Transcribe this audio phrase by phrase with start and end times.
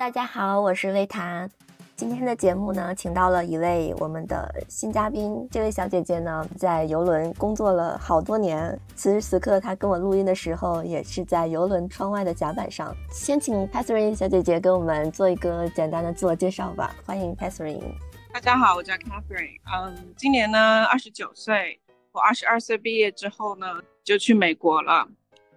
[0.00, 1.46] 大家好，我是魏谈。
[1.94, 5.46] 今天的节目呢，请到了一位我们的新嘉宾。
[5.50, 8.80] 这位小姐姐呢，在游轮工作了好多年。
[8.94, 12.96] 此时此刻，她跟我录音的时候，也是在游轮窗外的甲板上。
[13.10, 16.96] 先请 Catherine 小姐姐给我们做一个简单的自我介绍吧。
[17.04, 17.92] 欢迎 Catherine。
[18.32, 19.60] 大家好，我叫 Catherine。
[19.70, 21.78] 嗯，今年呢二十九岁。
[22.12, 23.66] 我二十二岁毕业之后呢，
[24.02, 25.06] 就去美国了。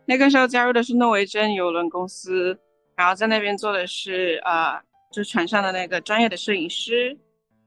[0.04, 2.60] 那个时候加入的是诺维珍邮轮公司，
[2.96, 4.82] 然后在那边做的是呃。
[5.14, 7.16] 就是船上的那个专业的摄影师，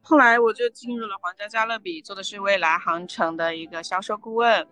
[0.02, 4.66] 后来我就进入了皇家加勒比，做的是未来航程的一个销售顾问，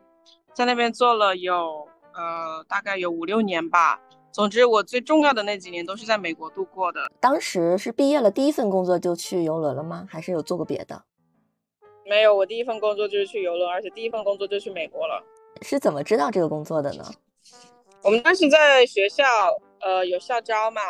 [0.52, 4.00] 在那边做了有呃大概有五六年吧。
[4.32, 7.09] 总之，我最重要的那几年都是在美国度过的。
[7.20, 10.04] 当时是毕业了，第一份工作就去游轮了吗？
[10.10, 11.04] 还是有做过别的？
[12.04, 15.24] 没有，我第一份工作就是去游轮，而且第一份工作就去美国了。
[15.62, 17.04] 是怎么知道这个工作的呢？
[18.02, 19.24] 我们当时在学校，
[19.85, 20.80] 呃，有校招嘛。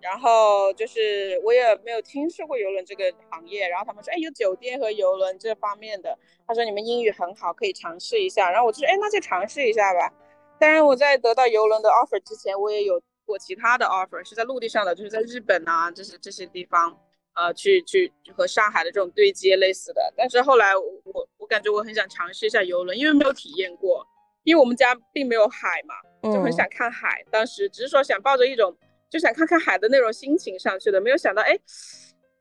[0.00, 8.50] 然后就是我也没有听说过游轮这个行业，然后他们说，哎，有酒店和游轮这方面的，他说你们英语很好，可以尝试一下。
[8.50, 10.12] 然后我就说，哎，那就尝试一下吧。
[10.58, 16.98] 当然我在得到游轮的 offer 之前，我也有过其他的 offer，是在陆地上的，就是在日本啊，这些这些地方，
[17.34, 20.12] 呃，去去和上海的这种对接类似的。
[20.16, 24.04] 但是后来我我感觉我很想尝试一下游轮，因为没有体验过，
[24.42, 27.24] 因为我们家并没有海嘛，就很想看海。
[27.30, 28.76] 当时只是说想抱着一种。
[29.12, 31.54] 就想看看海的那种心情上去的，没有想到哎，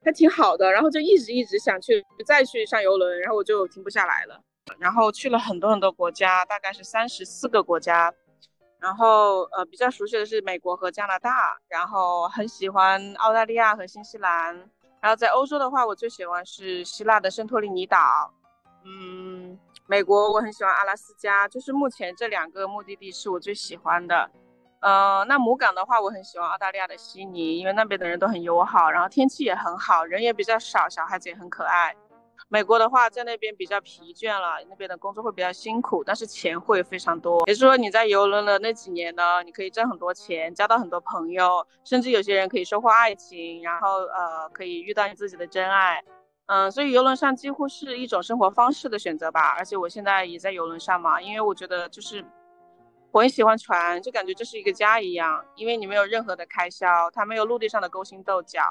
[0.05, 4.41] 还挺好的，然后就一直一直想去再去上游轮，然后我就停不下来了，
[4.79, 8.13] 然后去了很多很多国家，大概是三十四个国家，
[8.79, 14.55] 然后呃比较熟悉的是美国和加拿大，然后很喜欢澳大利亚和新西兰，
[15.01, 18.33] 然后在欧洲的话，我最喜欢是希腊的圣托里尼岛，
[18.85, 19.59] 嗯，
[19.91, 24.31] 美国我很喜欢阿拉斯加，就是目前这两个目的地是我最喜欢的。
[24.79, 31.93] 呃，那母港的话，我很喜欢澳大利亚的悉尼，因为那边的人都很友好，然后天气也很好，人也比较少，小孩子也很可爱。
[32.47, 37.43] 美国的话，在那边比较疲倦了，那边的工作会比较辛苦，但是钱会非常多。
[37.45, 46.01] 也就是说，你在游轮的那几年呢，你可以挣很多钱，交到很多朋友，甚至有些人可以收获爱情，然后呃，可以遇到你自己的真爱。
[46.51, 49.55] 嗯，所以游轮上几乎是一种生活方式的选择吧。
[49.57, 52.25] 而且我现在也在游轮上嘛，因为我觉得就是。
[53.13, 58.61] 我很喜欢船，就感觉这是一个家一样，因为你没有任何的开销，它没有陆地上的勾心斗角，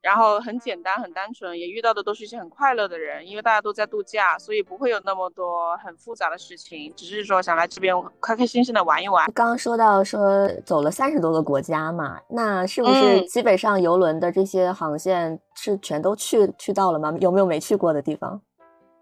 [0.00, 9.30] 然后很简单很单纯，也遇到的都是一些很快乐的人，因为大家都在度假，所以不会有那么多很复杂的事情，只是说想来这边开开心心的玩一玩。
[9.32, 17.12] 刚刚说到说走了三十多个国家嘛，那是不是基本上游轮的这些航线是全都去去到了吗？
[17.20, 18.40] 有没有没去过的地方？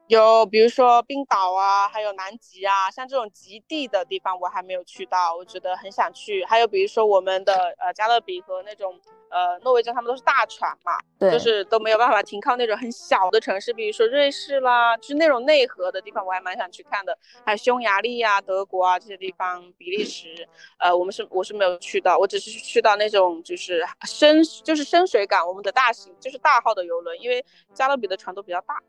[0.08, 6.44] 有，比如说冰岛啊，还有南极啊，像这种极地的地方我还没有去到，我觉得很想去。
[6.44, 9.00] 还有比如说我们的呃加勒比和那种
[9.30, 17.18] 呃诺维珍，他们都是大船嘛，对，就是都没有办法停靠那种很小的城市，比如说瑞士啦，就是那种内河的地方，我还蛮想去看的。
[17.44, 28.80] 还有匈牙利呀、德国啊这些地方，比利时，呃，我们是我是没有去到，我只是去到那种就是深就是深水港，我们的大型就是大号的游轮，因为加勒比的船都比较大。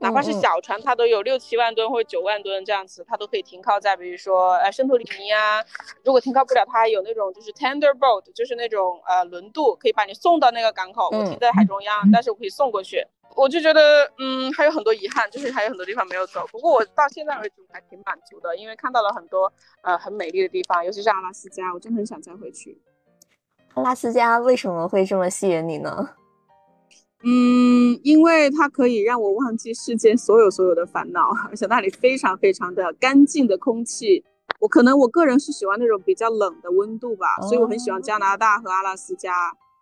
[0.00, 5.64] 哪怕是小船，它都有六七万吨或者九万吨这样子，它都可以停靠在，比如说呃圣托里尼啊。
[6.04, 11.08] 如果停靠不了，它还有那种就是 tender boat，就是那种呃轮渡，可以把你送到那个港口。
[11.10, 13.04] 我停在海中央，但是我可以送过去。
[13.36, 16.46] 我就觉得，嗯，还有很多遗憾，就是还有很多地方没有走。
[16.50, 22.80] 不过我到现在为止还挺满足的，因为看到了很多呃很美丽的地方，尤其是阿拉斯加，我真的很想再回去。
[23.74, 26.16] 阿拉斯加为什么会这么吸引你呢？
[27.24, 34.24] 嗯，因为它可以让我忘记世间所有所有的烦恼，而且那里非常非常的干净的空气。
[34.60, 39.32] 我可能我个人是喜欢那种比较冷的温度吧，所以我很喜欢加拿大和阿拉斯加。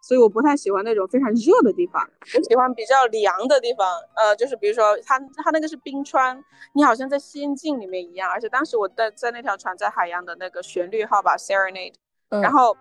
[0.00, 3.86] 所以我不太喜欢那种非常热的地方，我喜欢比较凉的地方。
[4.14, 6.42] 呃，就是比如说它它那个是冰川，
[6.74, 8.30] 你好像在仙境里面一样。
[8.30, 11.92] 而且当时我在在那条船在海洋的那个旋律号吧，Serenade，
[12.30, 12.74] 然后。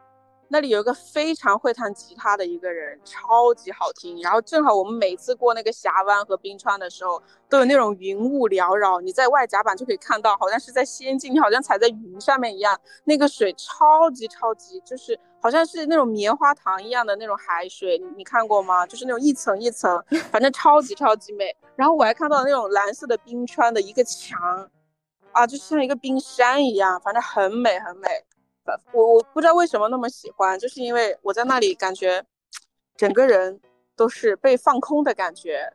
[0.48, 4.22] 那里有一个非常会弹吉他的一个人，超级好听。
[4.22, 12.80] 然后正好我们每次过那个峡湾和冰川的时候，都有那种云雾缭绕，你在外甲板就可以看到，好像是在仙境，你好像踩在云上面一样。
[13.06, 18.86] 那个水超级超级，就是好像是那种棉花糖一样的那种海水，你看过吗？
[18.86, 21.56] 就是那种一层一层，反正超级超级美。
[21.76, 24.70] 然后我还看到那种蓝色的冰川的一个墙，
[25.32, 28.08] 啊，就像一个冰山一样，反正很美很美。
[28.94, 32.26] 我我不知道为什么那么喜欢，就是因为我在那里感觉，
[32.96, 33.60] 整个人
[33.96, 35.74] 都是被放空的感觉，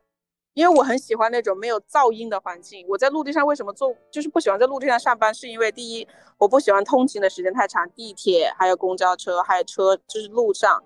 [0.55, 2.85] 因为我很喜欢那种没有噪音的环境。
[2.89, 6.07] 我在陆地上为什么做，就是不喜欢在陆地上上班，是因为第一，
[6.39, 10.83] 我不喜欢通勤的时间太长，地铁还有公交车还有车就是路上。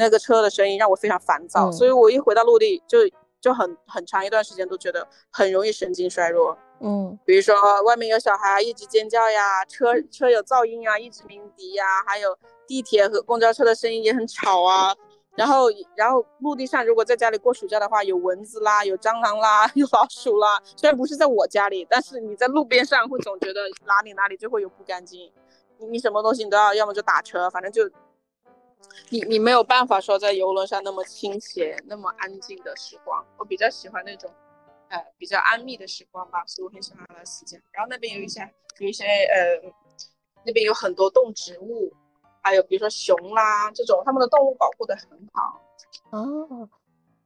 [0.00, 2.98] 那个车的声音让我非常烦躁，所以我一回到陆地就
[3.40, 6.56] 就很很长一段时间都觉得很容易神经衰弱。
[6.80, 12.36] 嗯，比如说外面有小孩一直尖叫呀，车车有噪音啊，一直鸣笛呀，还有
[12.66, 14.94] 地铁和公交车的声音也很吵啊。
[15.34, 20.60] 然后，然后陆地上如果在家里过暑假的话，有蚊子啦，有蟑螂啦， 有老鼠啦。
[20.76, 25.32] 虽然不是在我家里，但是你在路边上会总觉得哪里哪里就会有不干净。
[25.78, 27.88] 你你什么东西你都要，要么就打车，反正就
[29.10, 33.24] 你你没有办法说在游轮上那么清闲、那么安静的时光。
[33.36, 34.28] 我比较喜欢那种，
[34.88, 37.58] 呃，比较安谧的时光吧，所以我很喜欢阿拉斯加。
[37.72, 38.40] 然后那边有一些
[38.78, 39.72] 有一些呃，
[40.44, 41.92] 那边有很多动植物。
[42.40, 45.60] 还有比如说熊啦这种，他们的动物保护的很好。
[46.10, 46.66] 哦，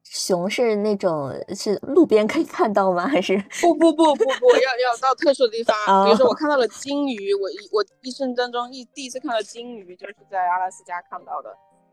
[0.02, 3.06] 熊是那种是路边可以看到吗？
[3.06, 5.76] 还是不不不不不要要到特殊的地方？
[6.06, 11.50] 比如说我看到了鲸鱼，我一我一生当中一第一次看到鲸鱼就是在阿拉斯加看到的。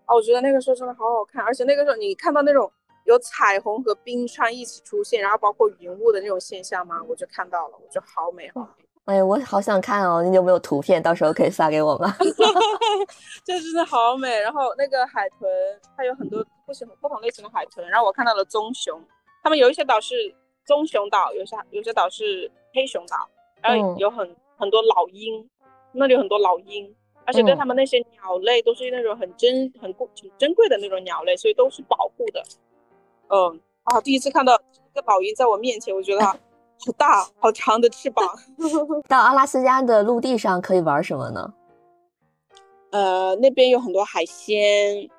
[0.08, 2.72] 哦，我觉得那个时候真的好好看，而且那个时候你看到那种
[3.10, 7.02] 有彩虹和冰川一起出现，然后包括云雾的那种现象吗？
[7.10, 8.86] 我就看到了，我觉得好美好美。
[9.06, 10.22] 哎，我好想看哦！
[10.22, 11.02] 你有没有图片？
[11.02, 12.16] 到时候可以发给我吗？
[13.44, 14.40] 这真的好美。
[14.40, 15.50] 然后那个海豚，
[15.98, 17.90] 它有很多不同不同类型的海豚。
[17.90, 19.04] 然后我看到了棕熊，
[19.42, 20.14] 他们有一些岛是
[20.64, 23.28] 棕熊岛，有些有些岛是黑熊岛。
[23.64, 25.50] 然后有很很多老鹰，
[25.94, 26.96] 那里有很多老鹰，
[27.26, 32.44] 而且对他们那些鸟类都是那种很珍很贵挺珍贵的那种鸟类，所以都是保护的。
[33.30, 36.40] 嗯啊，第一次看到一个老鹰在我面前，我觉得。
[36.86, 38.26] 好大，好长的翅膀。
[39.10, 41.54] 到阿拉斯加的陆地上可以玩什么呢？
[42.92, 45.10] 呃，那边有很多海鲜，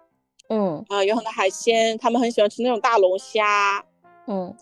[0.49, 3.85] 嗯啊，有很多海鲜，他们很喜欢吃那种大龙虾，
[4.27, 4.57] 嗯，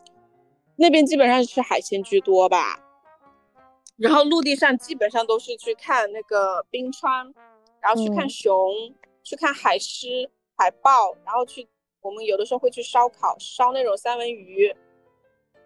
[0.75, 2.81] 那边基本上是吃海鲜居多吧。
[3.97, 7.33] 然后陆地上基本上都是去看那个冰川，
[7.81, 8.69] 然后去看熊，
[9.23, 11.69] 去看海狮、海豹，然后去
[12.01, 14.75] 我们有的时候会去烧烤，烧那种三文鱼。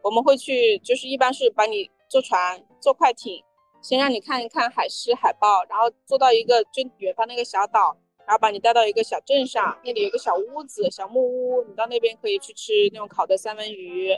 [0.03, 3.41] 我们会去，就是一般是把你坐船、坐快艇，
[3.81, 7.97] 先让你看一看海狮、海豹，然后坐到一个就远方那个小岛，
[8.27, 14.13] 然后把你带到一个小镇上，那里有个小屋子、小木屋，你到那边可以去吃那种烤的三文鱼，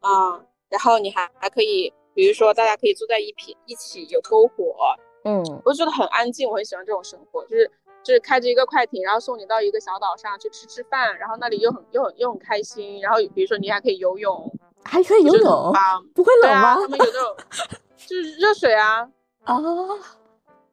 [0.00, 7.70] 啊，然后你还还可以，比如说大家可以坐在一起，一起有篝火，嗯，我觉得很安静，我很喜欢这种生活，就是
[8.02, 14.52] 就是开着一个快艇，然后送你到一个小岛上去吃吃饭，然后那里又很又很又很开心，然后比如说你还可以游泳。
[14.84, 15.72] 还可以游泳，
[16.12, 16.74] 不会冷吗？
[16.74, 17.36] 他们有那种，
[17.96, 19.08] 就是热水啊。
[19.44, 19.56] 啊，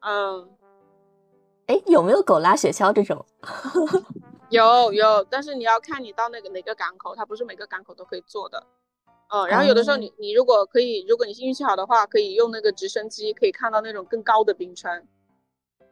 [0.00, 0.50] 嗯，
[1.66, 3.24] 哎，有没有狗拉雪橇这种？
[4.50, 8.66] 有有，但是你要看你到那个哪个港口，它不是每个港口都可以坐的。
[9.28, 15.06] 嗯，然后有的时候你你如果可以，如果你运气好的话，可以用那个直升机，可以看到那种更高的冰川。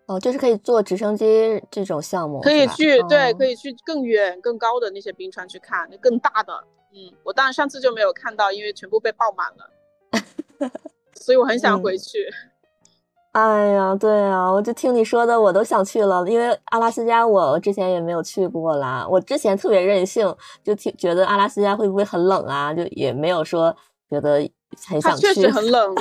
[0.08, 6.52] 哦，就是可以坐直升机这种项目，可以去，对，可以去更远、更高的那些冰川去看，那更大的。
[6.94, 10.70] 嗯，我当然上次就没有看到，因为全部被爆满了，
[11.14, 12.26] 所以我很想回去。
[13.32, 16.26] 哎呀，对啊，我就听你说的，我都想去了。
[16.26, 20.34] 因为阿拉斯加我之前也没有去过啦，我之前特别任性，
[20.64, 23.76] 就听觉得阿拉斯加会不会很冷啊，就也没有说
[24.08, 24.50] 觉得
[24.89, 25.27] 很想去。
[25.27, 25.94] 它确实很冷，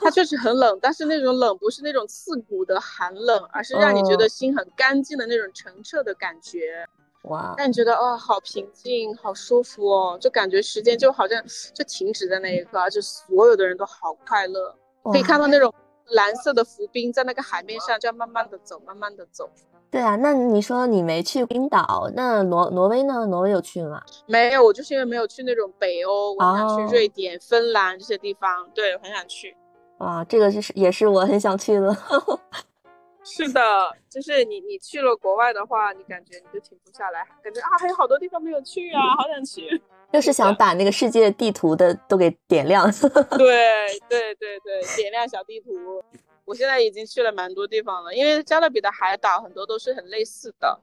[0.00, 6.86] 它确实很冷，但是那种冷不是那种刺骨的寒冷，而是让你觉得心很干净的那种澄澈的感觉。
[7.22, 11.42] 哇，让你觉得哦，好平静，好舒服哦，就感觉时间就好像
[11.74, 14.74] 就停止在那一刻，而且所有的人都好快乐，
[15.12, 15.74] 可以看到那种
[16.10, 19.50] 蓝色的浮冰在那个海面上，这样慢慢的走，慢慢的走。
[19.90, 23.24] 对啊，那你说你没去冰岛，那挪挪威呢？
[23.26, 24.02] 挪威有去吗？
[24.26, 29.56] 没有，我就是因为没有去那种北欧，我想去瑞典、芬兰这些地方，对，很想去。
[29.98, 31.96] 啊，这个是也是我很想去的。
[33.24, 33.60] 是的，
[34.08, 39.82] 就是你你去了国外的话，你感觉你就停不下来，感觉啊还有好多地方没有去啊，好想去。
[40.12, 42.88] 就是想把那个世界地图的都给点亮。
[43.36, 46.00] 对对对对，点亮小地图。
[46.46, 50.80] 我现在已经去了蛮多地方了，因为加勒比的海岛很多都是很类似的。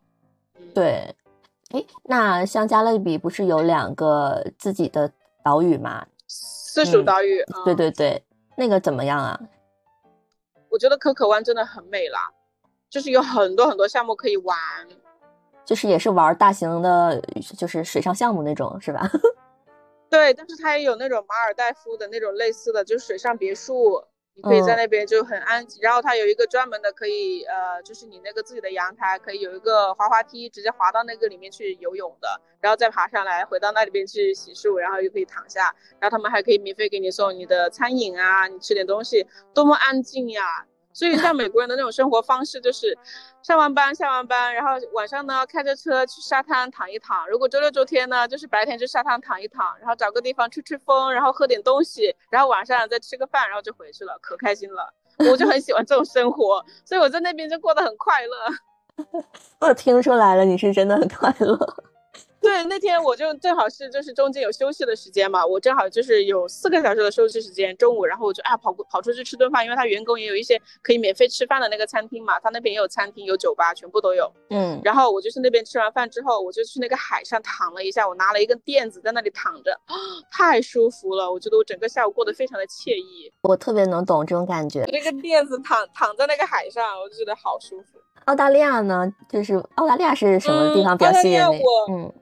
[0.75, 1.15] 对，
[1.71, 6.05] 哎，那像加勒比不是有两个自己的岛屿吗？
[6.27, 7.43] 私属岛屿。
[7.63, 8.21] 对对对，
[8.57, 9.39] 那个怎么样啊？
[10.69, 12.19] 我觉得可可湾真的很美啦，
[12.89, 14.57] 就是有很多很多项目可以玩，
[15.63, 17.21] 就是也是玩大型的，
[17.57, 19.09] 就是水上项目那种，是吧？
[20.09, 24.03] 对，但是它也有那种马尔代夫的那种类似的，就是水上别墅。
[24.35, 40.65] 你可以在那边就很安静，然后它有一个专门的可以，呃，就是你那个自己的阳台可以有一个滑滑梯，直接滑到那个里面去游泳的，然后再爬上来，回到那里边去洗漱，然后又可以躺下，然后他们还可以免费给你送你的餐饮啊，你吃点东西，多么安静呀！
[40.93, 42.97] 所以像美国人的那种生活方式，就是
[43.41, 47.27] 上完班下完班，然后晚上呢开着车去沙滩躺一躺。
[47.27, 54.93] 如果周六周天呢，就是白天去沙滩躺一躺，然后找个地方吹吹风，然后喝点东西，然后晚上再吃个饭，然后就回去了，可开心了。
[55.29, 58.37] 我就很喜欢这种生活，所以我在那边就过得很快乐。
[59.59, 61.57] 我 听出来了，你是真的很快乐。
[62.43, 74.29] 对，那天我就正好是就是中间有休息的时间嘛，我正好就是有四个小时的休息时间，中午，然后我就啊跑跑出去吃顿饭，因为他员工也有一些可以免费吃饭的那个餐厅嘛，他那边也有餐厅有酒吧，全部都有。
[74.49, 79.79] 嗯，然后我就去那边吃完饭之后，我就去那个海上躺了一下，我拿了一根垫子在那里躺着，
[80.29, 83.31] 太舒服了，我觉得我整个下午过得非常的惬意。
[83.43, 87.99] 我特别能懂这种感觉，那个垫子躺躺在那个海上，我就觉得好舒服。
[88.25, 91.61] 澳大利亚呢，就是澳大利亚是什么地方比较吸引你？
[91.89, 92.13] 嗯。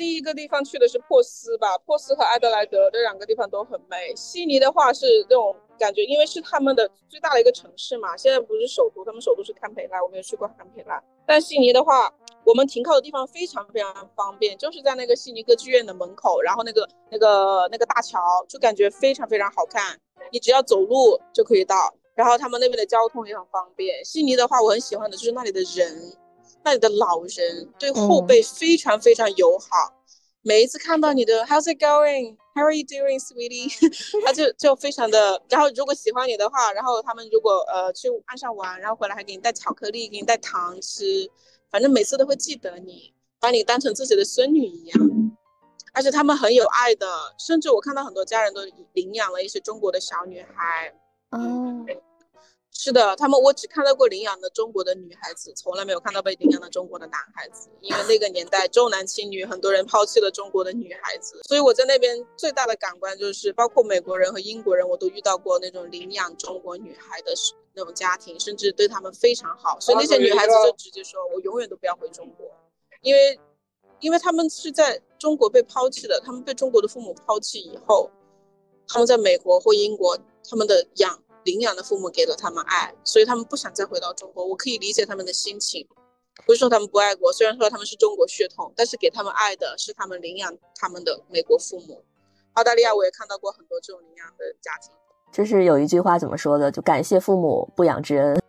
[0.00, 4.16] 第一个地方去的是珀斯吧，珀斯和埃德莱德这两个地方都很美。
[4.16, 8.16] 悉尼的话是那种感觉，因为是他们的最大的一个城市嘛。
[8.16, 10.98] 现在不是首都，他们首都是堪培拉，我没有去过堪培拉。
[11.26, 12.10] 但悉尼的话，
[12.46, 20.00] 我们停靠的地方非常非常方便，就是在那个悉尼歌剧院的门口，然后那个那个那个大桥，就感觉非常非常好看。
[20.32, 24.02] 你只要走路就可以到，然后他们那边的交通也很方便。
[24.02, 26.16] 悉尼的话，我很喜欢的就是那里的人。
[26.62, 29.66] 那里的老人对后辈非常非常友好，
[30.42, 32.36] 每一次看到你的 How's it going?
[32.54, 33.72] How are you doing, sweetie?
[34.26, 41.30] 他就就非常的，然后如果喜欢你的话，然后他们如果呃去岸上玩，然后回来还给你带巧克力，给你带糖吃，
[41.70, 45.00] 反正每次都会记得你，把你当成自己的孙女一样，
[45.94, 47.06] 而且他们很有爱的，
[47.38, 48.60] 甚至我看到很多家人都
[48.92, 50.92] 领养了一些中国的小女孩，
[51.30, 51.86] 哦。
[52.72, 57.68] 是的，他们我只看到过领养的中国的女孩子，从来没有看到被领养的中国的男孩子。
[57.82, 61.40] 因为那个年代重男轻女，很多人抛弃了中国的女孩子。
[61.46, 67.34] 所以我在那边最大的感官就是，包括美国人和英国人，我都遇到过那种领养中国女孩的
[67.74, 69.78] 那种家庭，甚至对他们非常好。
[69.78, 72.46] 所以那些女孩子就直接说：“我永远都不要回中国，
[73.02, 73.38] 因为，
[73.98, 78.08] 因为他们是在中国被抛弃的，他们被中国的父母抛弃以后，
[78.88, 80.16] 他们在美国或英国，
[80.48, 84.44] 他们的养。”领养的父母给了他们爱，所以他们不想再回到中国。
[84.44, 85.86] 我可以理解他们的心情，
[86.46, 92.04] 不是说他们不爱国，虽然说他们是中国血统，但是给他们爱的是他们领养他们的美国父母。
[92.54, 94.92] 澳大利亚我也看到过很多这种领养的家庭。
[95.32, 96.70] 就是有一句话怎么说的？
[96.70, 98.40] 就感谢父母不养之恩。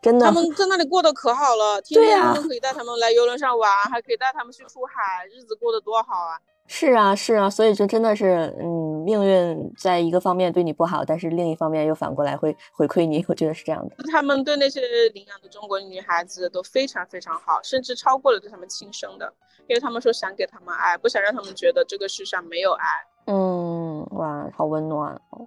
[0.00, 6.38] 真的，他们在那里过得可好了，天天都可以带他们来游轮上玩，还可以带他们去出海，日子过得多好啊！
[6.66, 13.96] 是啊，是啊，所以就真的是，嗯，命运在一个方面对你不好，但是另一方面又反过来会回馈你，我觉得是这样的。
[14.10, 14.80] 他们对那些
[15.12, 19.30] 领养的中国女孩子都非常非常好，甚至超过了对他们亲生的，
[19.68, 22.86] 因为他们说想给他们爱，不想让他们觉得这个世上没有爱。
[23.26, 25.46] 嗯，哇，好温暖哦。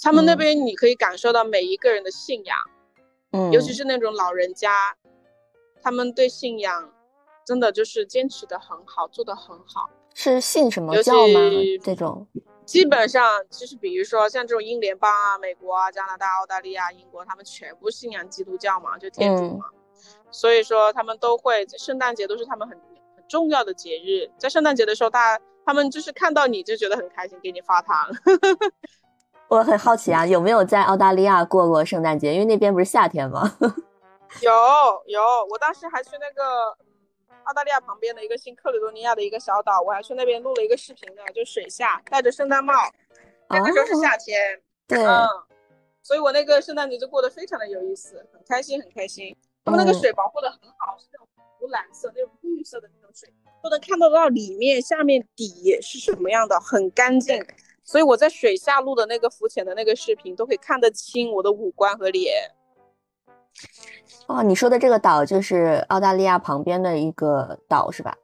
[0.00, 2.56] 他们那边你可以感受到每一个人的信仰，
[3.32, 4.96] 嗯，尤其是那种老人家，
[5.82, 6.90] 他们对信仰
[7.44, 9.90] 真的就是坚持的很好，做的很好。
[10.20, 11.40] 是信什么教吗？
[11.80, 12.26] 这种
[12.66, 19.66] 基本上就是，比如说像这种英联邦啊、美国啊、加拿大、澳大利亚、英国，他们全部信仰基督教嘛，就天主嘛。
[20.32, 22.76] 所以说他们都会圣诞节都是他们很
[23.14, 27.96] 很重要的节日，在圣诞节的时候，大家他们就是看到你就觉得很开心，给你发糖。
[29.46, 32.34] 我很好奇啊，有没有在澳大利亚过过圣诞节？
[32.34, 33.56] 因为那边不是夏天吗？
[34.42, 34.50] 有
[35.06, 36.76] 有，我当时还去那个。
[37.48, 42.74] 澳大利亚旁边的一个新克里多尼亚的一个小岛，我还去那边录了一个视频呢，就水下戴着圣诞帽，
[43.48, 45.26] 那个时候是夏天，对，嗯，
[46.02, 49.34] 所以我那个圣诞节就过得非常的有意思，很开心，很开心。
[49.64, 51.28] 他们那个水保护的很好，是那种
[51.58, 57.42] 湖蓝色、那种绿色的那种水，都能看得到里面、下面底是什么样的，很干净。
[57.82, 62.50] 所以我在水下录的那个浮潜的那个视频，都可以看得清我的五官和脸。
[64.26, 68.16] 哦，你说的这个岛就是澳大利亚旁边的一个岛是吧？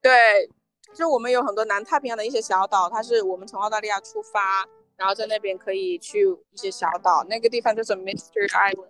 [0.00, 0.48] 对，
[0.94, 4.66] 就我们有很多南太平洋的一些小岛，它是我们从澳大利亚出发，
[4.96, 8.88] 然后在那边可以去一些小岛，那个地方叫做 Mystery Island，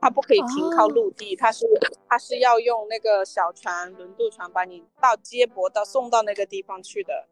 [0.00, 1.66] 它不可以停靠陆地，它是
[2.08, 7.26] 它是要用那个小船轮渡船把你到接驳到送到那个地方去的，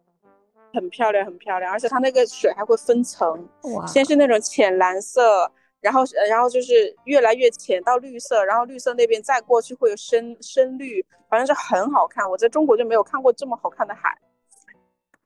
[0.74, 3.48] 很漂亮很漂亮，而且它那个水还会分层，
[3.86, 5.52] 先是那种浅蓝色。
[5.80, 12.28] 然后，然后就是越来越浅到绿色，然后绿色那边再过去会有深深绿，反正是很好看。
[12.28, 14.16] 我在中国就没有看过这么好看的海。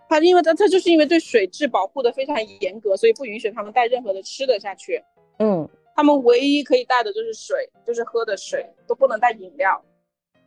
[0.08, 5.02] 它因为它它就是因为对水质保护的非常严格，所以不允许他们带任何的吃的下去。
[5.38, 9.82] 嗯，他们唯一可以带的就是水，就是喝的水，都不能带饮料，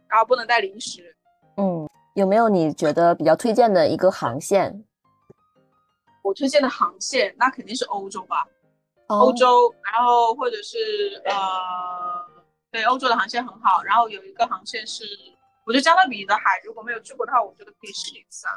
[0.07, 1.13] 然后不能带零食。
[1.57, 4.85] 嗯，有没有你觉得比较推荐的一个航线？
[6.23, 8.47] 我推荐的航线那肯定是欧洲吧。
[9.07, 11.33] 欧洲，然后或者是呃，
[12.71, 13.81] 对欧洲的航线很好。
[13.83, 15.03] 然后有一个航线是，
[15.65, 18.53] 我觉得加勒比的海如果没有去过的话，我觉得可以试一次啊。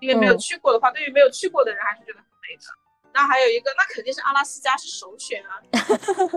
[0.00, 2.62] 因为没有去过的话，对于没有去过的人还是觉得很美的。
[3.12, 5.60] 那还有一个，那肯定是阿拉斯加是首选啊，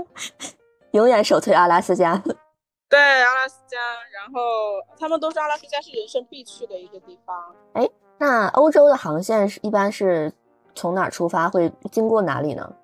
[0.91, 2.22] 永远首推阿拉斯加。
[2.89, 3.77] 对，阿拉斯加，
[4.12, 4.41] 然后
[5.00, 7.55] 他们都说阿拉斯加是人生必去的一个地方。
[7.74, 10.32] 哎，那欧洲的航线是一般是
[10.75, 12.75] 从哪出发，会经过哪里呢？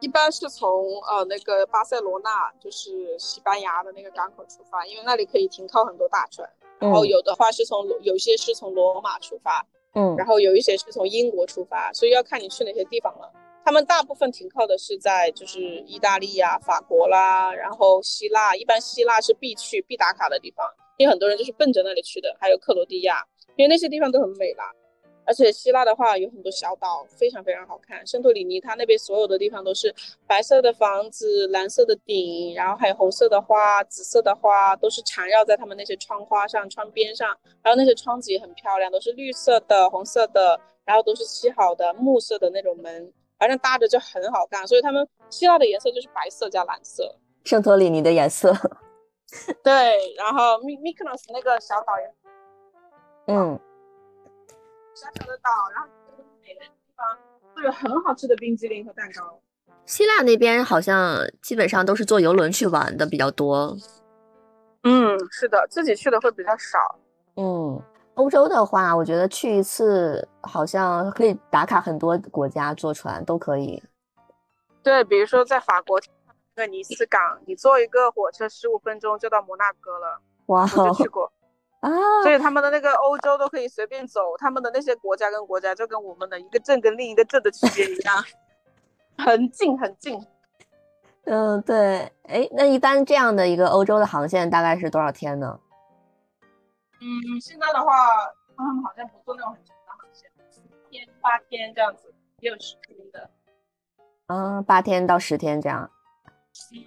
[0.00, 0.68] 一般是从
[1.02, 6.48] 呃那个巴塞罗那，就是西班牙的那个港口出发，因为那里可以停靠很多大船。
[6.78, 9.66] 然后有的话是从有些是从罗马出发。
[9.92, 13.28] 嗯，然后有一些是从英国出发，所以要看你去哪些地方了。
[13.64, 20.64] 他们大部分停靠的是在就是意大利呀、法国啦，然后希腊，一般希腊是必去、必打卡的地方，
[20.96, 22.32] 因为很多人就是奔着那里去的。
[22.40, 23.20] 还有克罗地亚，
[23.56, 24.64] 因为那些地方都很美啦。
[25.30, 28.04] 而且希腊的话有很多小岛，非常非常好看。
[28.04, 29.94] 圣托里尼它那边所有的地方都是
[30.26, 37.28] 白色的房子、蓝色的顶，然后还有红色的花、紫色的花，都是缠绕在他们那些窗花上、窗边上。
[37.62, 44.66] 然后那些窗子也很漂亮，都是绿色的、红色的，然后都是漆好的木色的那种门，反正搭着就很好看。
[44.66, 47.14] 所以他们希腊的颜色就是白色加蓝色。
[47.44, 48.52] 圣托里尼的颜色。
[49.62, 52.12] 对，然后米米克诺斯那个小岛也，
[53.32, 53.60] 嗯。
[55.00, 55.88] 小小的岛，然后
[56.42, 57.06] 每个地方
[57.56, 59.40] 都有很好吃的冰激凌和蛋糕。
[59.86, 63.74] 希腊那边好像基本上都是坐游轮去玩的比较多。
[64.82, 66.98] 嗯，是的，自己去的会比较少。
[67.36, 67.82] 嗯，
[68.14, 73.82] 欧洲的话，我觉得去一次好像可以打卡很多国家，坐船都可以。
[74.82, 75.98] 对，比如说在法国
[76.56, 80.20] 那个尼斯港，你坐一个火车十五分钟就到摩纳哥了。
[80.46, 81.32] 哇，我就去过。
[81.80, 81.90] 啊，
[82.22, 88.22] 所以他们的那个欧洲都可以随便走，他们的那些国家跟国家就跟我们的一个镇跟另一个镇的区别一样，
[89.16, 90.20] 很近很近。
[91.24, 95.58] 嗯，对，哎，那一般这样的一个欧洲的航线大概是多少天呢？
[97.00, 97.92] 嗯，现在的话，
[98.56, 103.30] 他们好像不做那种很长的航线，七天八天这样子，也有十天的。
[104.26, 105.90] 嗯，八天到十天这样。
[106.74, 106.84] 嗯，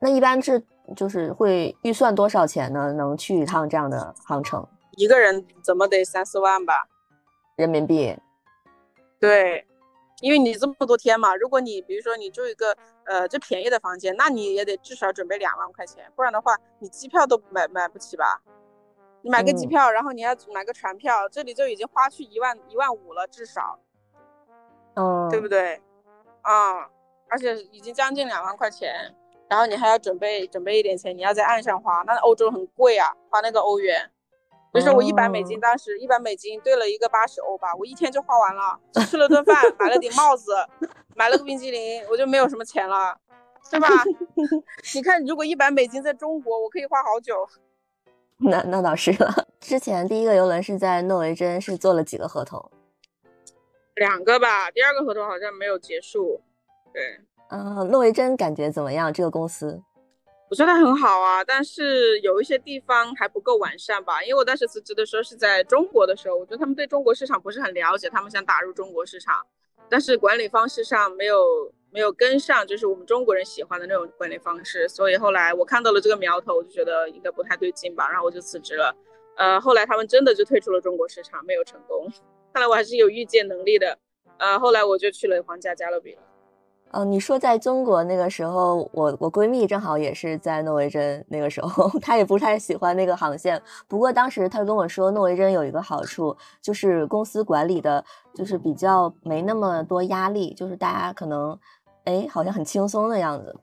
[0.00, 0.64] 那一般是。
[0.96, 2.92] 就是会预算多少钱呢？
[2.92, 4.66] 能去一趟这样的航程？
[4.92, 6.88] 一个人怎么得三四万吧，
[7.56, 8.16] 人民币。
[9.20, 9.66] 对，
[10.20, 18.40] 因为你这么多天嘛，如果你比如说你住一个呃最便宜的房间，那你也得至少准备两万块钱，不然的话你机票都买买不起吧？
[19.22, 23.78] 你买个机票，然后你要买个船票，这里就已经花去一万一万五了，至少，
[24.94, 25.80] 嗯，对不对？
[26.42, 26.88] 啊，
[27.28, 29.14] 而且已经将近两万块钱。
[29.48, 34.10] 然后你还要准备准备一点钱，你要在岸上花，那欧洲很贵啊，花那个欧元。
[34.70, 40.52] 比如说我一百美金，当时一百美金兑了一个八十欧吧，我一天就花完了，吃了顿饭，买了顶帽子，
[41.16, 43.18] 买了个冰激凌，我就没有什么钱了，
[43.70, 43.88] 对吧？
[44.94, 47.48] 你看，如果一百美金在中国，我可以花好久。
[48.40, 49.48] 那那倒是了。
[49.58, 52.70] 之前第一个游轮是在诺维珍，是做了几个合同？
[53.94, 56.42] 两个吧，第二个合同好像没有结束。
[56.92, 57.20] 对。
[57.50, 59.12] 嗯，诺维珍感觉怎么样？
[59.12, 59.82] 这个公司，
[60.50, 64.22] 我觉得很好啊，但是有一些地方还不够完善吧。
[64.22, 69.42] 因为我当时辞职的时候是在中国的时候，我觉得他们对中国市场不是很了解，他们想打入中国市场，
[69.88, 74.86] 但是管理方式上没有没有跟上，就是我们中国人喜欢的那种管理方式。
[74.88, 78.94] 所以后来我看到了这个苗头，我就觉得应该不太对劲吧，然后我就辞职了。
[79.38, 82.10] 呃，后来他们真的就退出了中国市场，没有成功。
[82.52, 83.98] 看来我还是有预见能力的。
[84.38, 86.22] 呃，后来我就去了皇家加勒比了。
[86.92, 93.60] 嗯，你说在中国那个时候，我我闺蜜正好也是在诺维珍那个时候， 她也不太喜欢那个航线。
[93.86, 98.02] 不过当时她跟我说，诺维珍有一个好处，就是公司管理的，
[98.34, 101.58] 就是比较没那么多压力，就是大家可能，
[102.04, 103.54] 哎，好像很轻松的样子。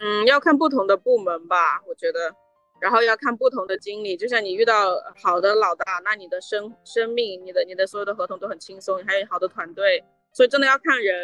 [0.00, 2.34] 嗯，要看不同的部门吧，我觉得，
[2.80, 4.16] 然后要看不同的经理。
[4.16, 11.14] 就像你遇到好的老大，那你的生生命，你的你的所有的合同都很轻松，还有好的团队，所以真的要看人。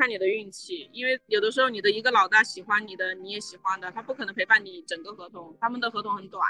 [0.00, 6.42] 看你的运气，因为有的时候你的一个老大喜欢你的，你也喜欢的，他不可能陪伴你整个合同，他们的合同很短，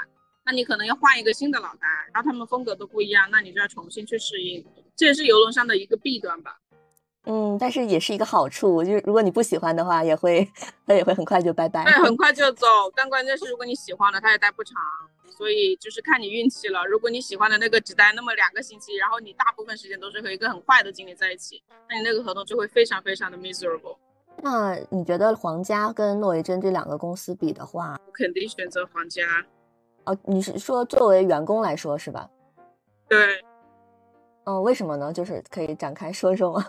[0.45, 6.61] 那你可能要换一个新的老大，然后他们风格都不一样，那你就要重新去适应，这也是游轮上的一个弊端吧。
[7.25, 10.47] 嗯，但是也是一个好处，就是如果你不喜欢的话，也会
[10.87, 12.65] 他也会很快就拜拜，对，很快就走。
[12.95, 14.75] 但关键是如果你喜欢了，他也待不长。
[15.37, 16.85] 所以就是看你运气了。
[16.85, 23.97] 如果你喜欢的那个只待那么两个星期，然后你大部分时间都是和一个很坏的经理在一起，那你那个合同就会非常非常的 miserable。
[24.43, 29.23] 那你觉得皇家跟诺维珍这两个公司比的话，我肯定选择皇家。
[30.03, 32.29] 哦，你是说作为员工来说是吧？
[33.07, 33.43] 对。
[34.43, 35.11] 嗯，为什么呢？
[35.11, 36.67] 就是可以展开说说吗？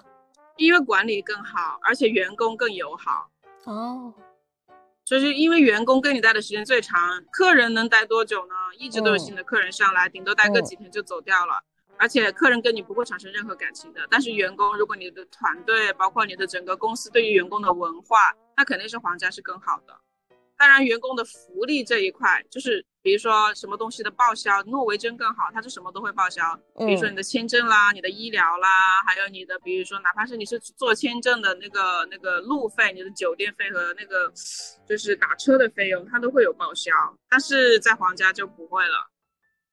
[0.57, 3.31] 因为管理更好，而且员工更友好。
[3.65, 4.15] 哦，
[5.05, 8.55] 就是因为员工跟你待的时间最长，客人能待多久呢？
[8.79, 11.63] 一直都有新的客人上来，顶多待个几天就走掉了。
[11.99, 14.07] 而且客人跟你不会产生任何感情的。
[14.11, 20.01] 但是员工，如果你的团队，包括你的整个公司对于员工的文化，那肯定是皇家是更好的。
[20.63, 26.41] 当然，员工的福利这一块，就是比如说什么东西的报销，诺维珍更好，它是什么都会报销。
[26.79, 28.69] 比如说你的签证啦，你的医疗啦，
[29.05, 34.33] 还有你的，比如说哪怕是你是做签证的那个那个路费，你的酒店费和那个
[34.89, 36.93] 就是打车的费用，它都会有报销。
[37.29, 39.11] 但是在皇家就不会了。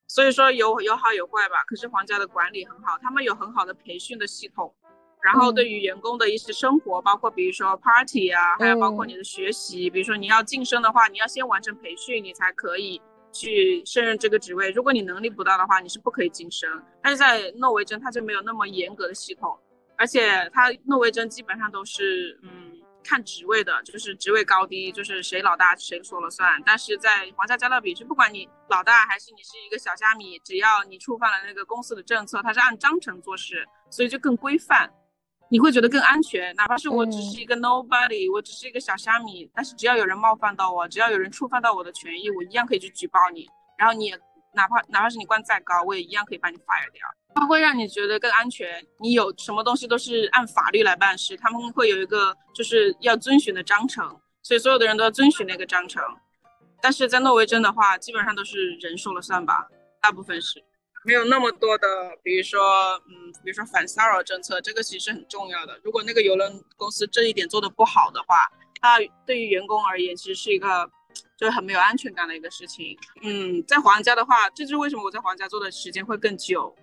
[0.08, 1.64] 所以说有有好有坏吧。
[1.68, 4.74] 可是皇家的管理很好，他们有很好的培训的系统。
[5.22, 13.02] 然后对于员工的一些生活，包括比如说 party 啊，还有包括你的学习，比如说你要晋升的话，你要先完成培训，你才可以
[13.32, 14.72] 去胜任这个职位。
[14.72, 16.70] 如果你能力不到的话，你是不可以晋升。
[17.04, 19.60] 但是在诺维珍，它就没有那么严格的系统，
[19.98, 26.64] 而且它诺维珍基本上都是嗯看职位的，就是职位高低，就是谁老大谁说了算。
[26.66, 34.90] 但是在皇家加勒比，就不管你老大还是你是一个小虾米，只要你触犯了那个公司的政策，它是按章程做事，所以就更规范。
[35.52, 43.48] 你会觉得更安全，哪怕是我只是一个 nobody，我只是一个小虾米，但是只要有人冒犯到我，只要有人触犯到我的权益，我一样可以去举报你。
[43.78, 44.20] 然后你也
[44.54, 47.02] 哪怕哪怕是你官再高，我也一样可以把你 fire 掉。
[47.34, 56.04] 它会让你觉得更安全，你有什么东西都是按法律来办事，他们会有一个就是要遵循的章程，所以所有的人都要遵循那个章程。
[56.82, 59.68] 但是在诺维珍的话，基本上都是人说了算吧，
[60.00, 60.64] 大部分是。
[61.10, 61.88] 没有那么多的，
[62.22, 62.62] 比如说，
[63.08, 65.76] 嗯，比如说反骚扰政策，这个其实很重要的。
[65.84, 68.36] 如果那个邮轮公司这一点做的不好的话，
[68.80, 70.88] 那对于员工而言，其实是一个
[71.36, 72.96] 就是很没有安全感的一个事情。
[73.24, 76.76] 嗯，在皇家的话，这就是为什么我在皇家做的时间会更久。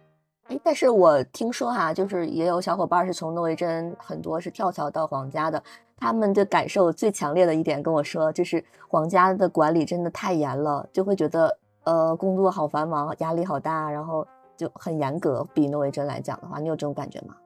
[0.48, 5.62] 哎，但是我听说哈，就是也有小伙伴是从诺维珍很多是跳槽到皇家的，
[5.96, 11.58] 他们的感受最强烈的一点跟我说，就是皇家的管理真的太严了，就会觉得。
[11.86, 15.46] 呃，工作好繁忙，压力好大，然后就很严格。
[15.54, 17.36] 比诺维珍来讲的话，你有这种感觉吗？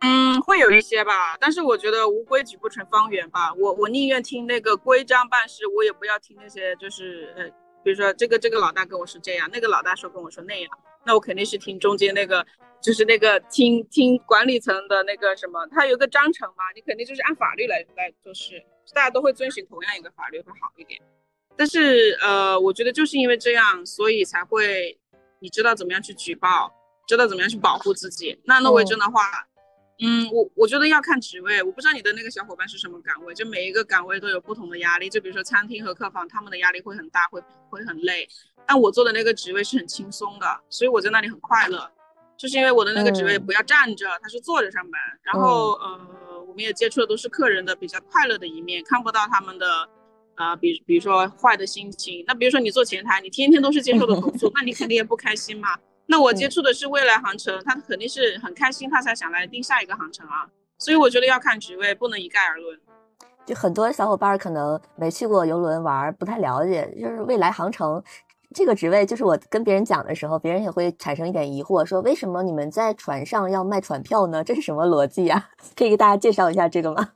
[0.00, 3.52] 嗯，会有一些吧，但是我觉得无规矩不成方圆吧。
[3.54, 7.48] 我我宁愿听那个规章办事，我也不要听那些就是呃，
[7.82, 10.70] 比如说这个这个老大跟我说这样，那个老大说跟我说那样，
[11.06, 12.46] 那我肯定是听中间那个，
[12.82, 18.62] 就是那个听听管理层的那个什么，他有个章程嘛，你肯定就是按法律来来做事，
[18.94, 21.00] 大家都会遵循同样一个法律会好一点。
[21.58, 24.96] 但是，呃，我觉得就是因为这样，所以才会，
[25.40, 26.72] 你知道怎么样去举报，
[27.04, 28.40] 知道怎么样去保护自己。
[28.44, 29.20] 那诺维真的话，
[30.00, 35.10] 嗯，我我觉得要看职位，我不知道你的那个小伙伴是什么岗位，就每一个岗位都有不同的压力。
[35.10, 38.28] 就比如说餐厅和客房，他们的压力会很大，会会很累。
[38.64, 41.90] 但我做的那个职位是很轻松的，所以我在那里很快乐，
[42.36, 45.00] 就是因为我的那个职位不要站着，他是坐着上班。
[45.22, 49.88] 然后，呃，我们也接触的都是客人的比较快乐的一面，看不到他们的。
[50.38, 55.70] 啊，比比如说坏的心情，那比如说你做前台，你天天都是接受的投诉， 那你肯定也不开心嘛。
[56.06, 60.46] 那我接触的是未来航程，他肯定是很开心，他才想来定下一个航程啊。
[60.78, 62.78] 所以我觉得要看职位，不能一概而论。
[63.44, 68.00] 就很多小伙伴可能没去过游轮玩，不太了解，就是未来航程
[68.54, 74.44] 这个职位，就是我跟别人讲的时候，别人也会产生一点疑惑，说为什么你们在船上要卖船票呢？
[74.44, 75.50] 这是什么逻辑呀？
[75.76, 77.08] 可以给大家介绍一下这个吗？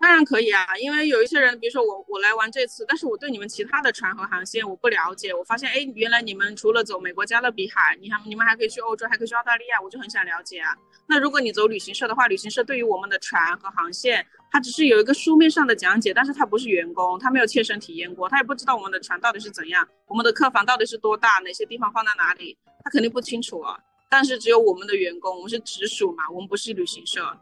[0.00, 5.34] 当然可以啊，因为有一些人，比如说我，我来玩这次，但是我对你们其他的船和航线我不了解。
[5.34, 10.76] 我发现，哎，原来你们除了走美国加勒比海，你还你们还可以去欧洲，还可以去澳大利亚，我就很想了解啊。
[11.08, 23.76] 那如果你走旅行社的话，旅行社对于我们的船和航线，它只是有一个书面上的讲解，但是他不是员工，他没有切身体验过，他也不知道我们的船到底是怎样，我们的客房到底是多大，哪些地方放在哪里，他肯定不清楚啊。
[24.08, 27.36] 但是只有我们的员工，我们是直属嘛，我们不是旅行社。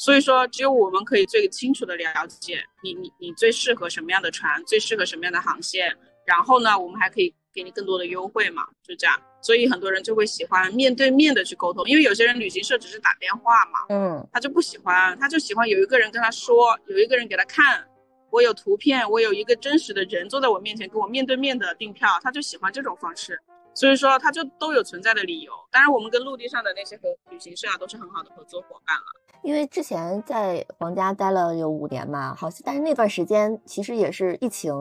[0.00, 5.94] 所以说，只有我们可以最清楚的了解你，你，你最适合什么样的船，最适合什么样的航线。
[6.24, 9.14] 然后呢，我们还可以给你更多的优惠嘛，就这样。
[9.42, 17.86] 所以很多人就会喜欢面对面的去沟通，因为有些人旅行社只是打电话嘛，嗯，他就不喜欢，他就喜欢有一个人跟他说，有一个人给他看，
[18.30, 23.38] 我有图片，我有一个真实的人坐在我面前跟我面对面的订票，他就喜欢这种方式。
[23.74, 25.52] 所以说，它就都有存在的理由。
[25.70, 29.04] 当然，我们跟陆地上的那些和旅行社啊，都是很好的合作伙伴了。
[29.42, 34.72] 因为之前在皇家待了有五年嘛，好像，但是那段时间其实也是疫情，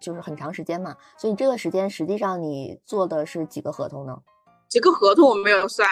[0.00, 0.96] 就是很长时间嘛。
[1.16, 4.20] 所以这段时间实际上你做的是几个合同呢？
[4.68, 5.88] 几个合同我没有算，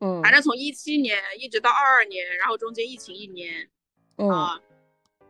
[0.00, 3.68] 嗯，反正从一七年一直到二二年，然后中间疫情一年，
[4.16, 4.28] 嗯，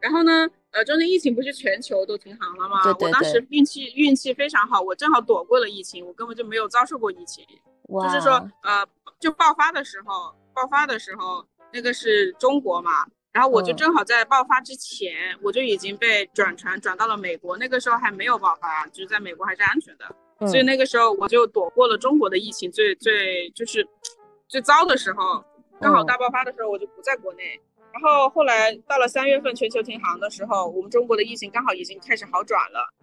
[0.01, 0.49] 然后呢？
[0.71, 2.83] 呃，中间疫情不是全球都停航了吗？
[2.83, 3.09] 对对对。
[3.09, 7.43] 我当时运气运气非常好，我正好躲过了疫情，我根本就没有遭受过疫情。
[7.89, 8.33] 就是说，
[8.63, 8.87] 呃，
[9.19, 23.89] 就爆发的时候，爆发的时候，那个是中国嘛，然后我就正好在爆发之前，我就已经被转船转到了美国，那个时候还没有爆发，就是在美国还是安全的，所以那个时候我就躲过了中国的疫情最最就是
[24.49, 25.43] 最糟的时候，
[25.81, 27.59] 刚好大爆发的时候我就不在国内，
[27.99, 32.95] 然后后来到了三月份全球停航的时候，我们中国的疫情刚好已经开始好转了，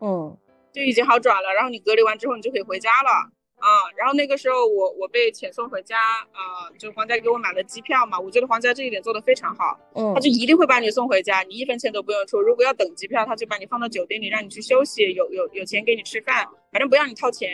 [0.00, 0.38] 嗯，
[0.72, 3.10] 就已经好转了，然后你隔离完之后你就可以回家了。
[3.58, 5.98] 啊，然后那个时候我我被遣送回家，
[6.30, 12.40] 啊，就皇家给我买了机票嘛，我觉得皇家这一点做的非常好，嗯，他就一定会把你送回家，你一分钱都不用出。
[12.40, 17.50] 如果要等机票，他就把你放到酒店里，让你去休息，有有有钱给你吃饭，反正不让你掏钱。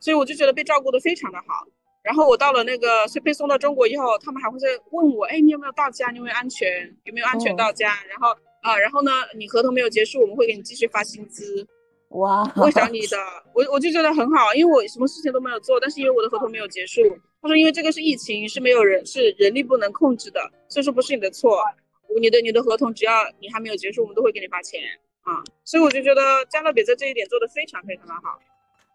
[0.00, 1.66] 所以我就觉得被照顾的非常的好。
[2.04, 6.10] 然后我到了那个是被送到中国以后，他们还会在问我，哎，你有没有到家？
[6.10, 6.94] 你有没有安全？
[7.04, 7.96] 有没有安全到家？
[8.06, 8.28] 然后
[8.60, 11.66] 啊，然后呢，你合同没有结束，我们会给你继续发薪资。
[12.10, 13.16] 哇，会找你的，
[13.54, 17.00] 我我就觉得很好，因为我什么事情都没有做，但是因为我的合同没有结束，
[17.40, 21.58] 他说因为这个是疫情，是没有人是人力不能控制的，所以说不是你的错，
[22.20, 24.80] 你的你的合同只要你还没有结束，我们都会给你发钱
[25.22, 28.38] 啊，所以我就觉得加勒比在这一点做的非常非常的好。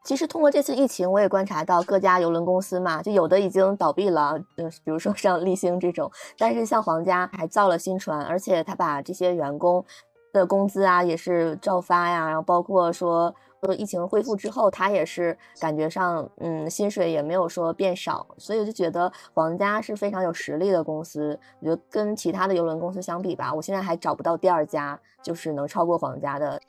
[0.10, 9.86] 其实通过这次疫情，我也观察到各家邮轮公司嘛，就有的已经倒闭了，嗯，比如说像立星这种，但是像皇家还造了新船，而且他把这些员工。
[10.32, 21.40] 的工资啊也是照发呀，然后包括说，呃，疫情恢复之后，他也是感觉上，嗯，薪水也没有说变少，所以我就觉得皇家是非常有实力的公司。
[21.60, 26.62] 我觉得跟其他的邮轮公司相比吧，我现在还找不到第二家就是能超过皇家的。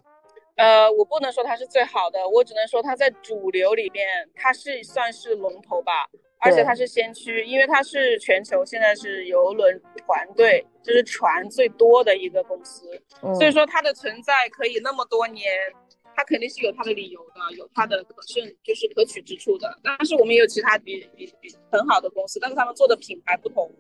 [0.57, 6.09] 呃，我不能说它是最好的，我只能说它在主流里面，它是算是龙头吧。
[6.43, 12.89] 而且它是先驱，因为它是全球现在是游轮团队，就是船最多的一个公司，
[13.35, 15.53] 所以说它的存在可以那么多年，
[16.17, 19.69] 它肯定是有它的理由的，有它的可胜就是可取之处的。
[19.85, 23.71] 但是我们也有其他比比比很好的公司，但是他们做的品牌不同。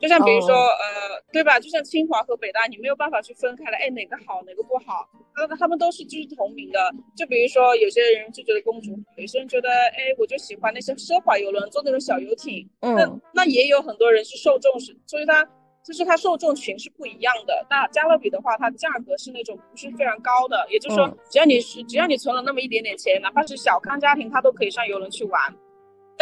[0.00, 1.60] 就像比如说，呃，对吧？
[1.60, 5.08] 就像清华和北大，你没有办法去分开了，哎，哪个好，哪个不好？
[5.36, 6.92] 那他们都是就是同名的。
[7.16, 12.68] 就比如说，有些人就觉得公主，有些人觉得，哎，我就喜欢那些奢华游轮，坐那种小游艇。
[12.80, 15.48] 嗯，那那也有很多人是受众是，所以他
[15.84, 17.64] 就是它受众群是不一样的。
[17.70, 25.40] 那加勒比的话，它价格是那种不是非常高的，也就是说，只要你是只要你存了那么一点点钱，哪怕是小康家庭，他都可以上游轮去玩。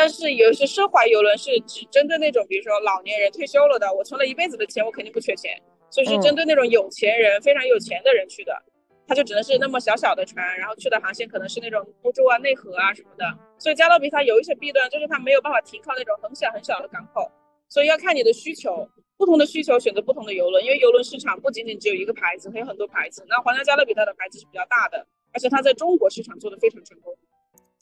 [0.00, 5.60] 但是有一些奢华游轮是只针对那种，比如说老年人退休了的，我存了一辈子的钱，我肯定不缺钱，
[5.90, 8.62] 所以是针对那种有钱人、非常有钱的人去的，
[9.06, 13.26] 他就只能是那么小小的船，然后去的航线可能是那种欧洲啊、内河啊什么的。
[13.58, 17.30] 所以加勒比它有一些弊端，就是它没有办法停靠那种很小很小的港口，
[17.68, 23.22] 所以要看你的需求，不同的需求选择不同的游轮，因为游轮市场不仅仅只有一个牌子，还有很多牌子。
[23.28, 27.14] 那皇家加勒比它的牌子是比较大的，而且它在中国市场做的非常成功。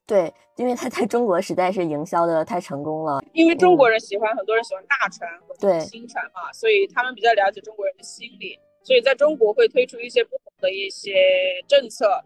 [0.08, 3.22] 对，因为他在中国实在是营销的太成功了。
[3.34, 11.12] 因为中国人喜欢，很多人喜欢大船和新船嘛，所以他们比较了解中国人的心理，所以在中国会推出一些不同的一些
[11.68, 12.24] 政策，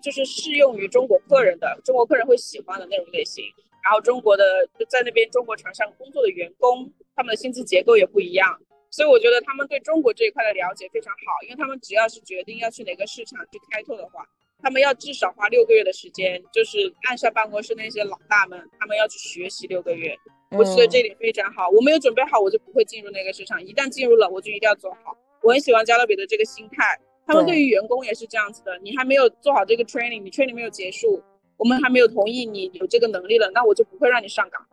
[0.00, 3.44] 就是适用于中国客人的，中国客人会喜欢的那种类型。
[3.82, 4.44] 然后中国的
[4.88, 8.56] 在那边中国船上工作的员工，他们的薪资结构也不一样，
[8.90, 14.24] 所以我觉得他们对中国这一块的了解非常好，因为他们只要是决定要去哪个市场去开拓的话。
[14.62, 20.16] 他们要至少花六个月的时间，就是岸上办公室那些老大们，他们要去学习六个月。
[20.52, 23.62] 我觉得这点非常好，我没有准备好，我就不会进入那个市场。
[23.62, 25.16] 一旦进入了，我就一定要做好。
[25.42, 28.78] 我很喜欢加勒比的这个心态，他们对于员工也是这样子的。
[28.78, 31.22] 你还没有做好这个 training，你 training 没有结束，
[31.56, 34.66] 我们还没有同意你有这个能力了，那我就不会让你上岗。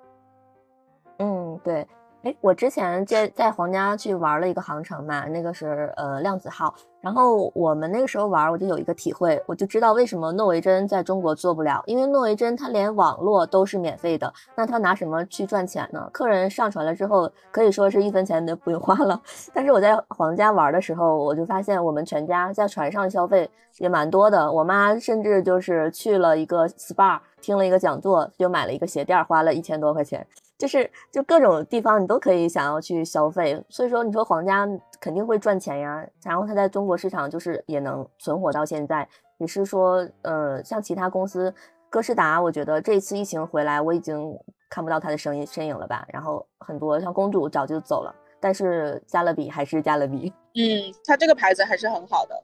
[1.19, 1.88] 嗯，对。
[2.23, 6.75] 哎，我之前在在皇家去玩了一个航程嘛，那个是呃量子号。
[7.01, 16.09] 然后我们那个时候玩，我就有一个体会，我就知道为什么诺维珍在中国做不了，因为诺维珍它连网络都是免费的，那他拿什么去赚钱呢？
[16.12, 19.21] 客人上船了之后，可以说是一分钱都不用花了。
[19.53, 24.51] 但是我在皇家玩的时候，我就发现我们全家在船上消费也蛮多的。
[24.51, 30.27] 我妈甚至就是去了一个 SPA，听了一个讲座，就买了一个鞋垫，花了一千多块钱。
[30.60, 34.67] 就是就各种地方你都可以想要去消费，所以说你说皇家
[35.00, 41.52] 肯定会赚钱呀，然后它在中国市场就是也能存活到现在，也是说，呃，像其他公司，
[41.89, 44.38] 歌诗达，我觉得这次疫情回来，我已经
[44.69, 52.43] 看不到它的身影身影了吧，然后很多像公主早就走了，但是加勒比还是加勒比，嗯，它这个牌子还是很好的，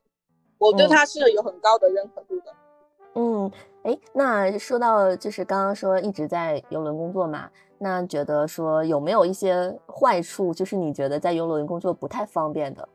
[0.58, 2.54] 我对它是有很高的认可度的，
[3.16, 3.52] 嗯，
[3.86, 7.50] 哎，那说到就是刚刚说一直在游轮工作嘛。
[7.78, 9.54] 那觉得说有没有一些
[9.86, 10.52] 坏处？
[10.52, 12.88] 就是你觉得在游轮工作不太方便的，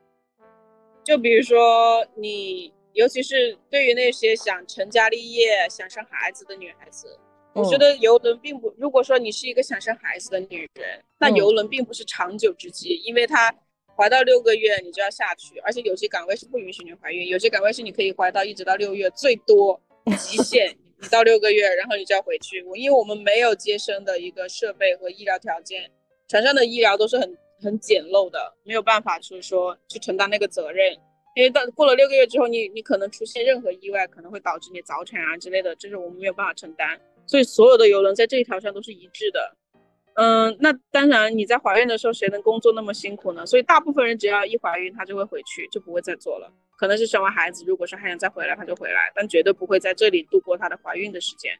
[1.04, 7.16] 就比如说你，尤其是对于那些想成家立业、想生孩子的女孩子，
[7.52, 13.54] 我觉得游轮并不，如果说你是一个想生孩子的女人，那游轮并不是长久之计，因为它
[13.94, 19.78] 怀到六个月你就要下去，而且有些岗位是不允许你怀孕，有些岗位是你可以怀到一直到六月，最多
[20.18, 22.62] 极限你到六个月，然后你就要回去。
[22.64, 25.90] 我因为我们没有接生的一个设备和医疗条件，
[26.28, 30.92] 船上的医疗都是很很简陋的，没有办法就是说去承担那个责任。
[31.36, 37.00] 因为到过了六个月之后，你你可能出现任何意外，可能会导致你早产啊之类的，这是我们没有办法承担。
[37.24, 39.56] 所以所有的游轮在这一条上都是一致的，
[40.22, 43.46] 嗯，那当然你在怀孕的时候谁能工作那么辛苦呢？
[43.46, 46.52] 所以大部分人只要一怀孕，他就会回去，就不会再做了。
[46.76, 51.58] 可能是生完孩子，如果是还想再回来，他就回来，但绝对不会在这里度过他的怀孕的时间。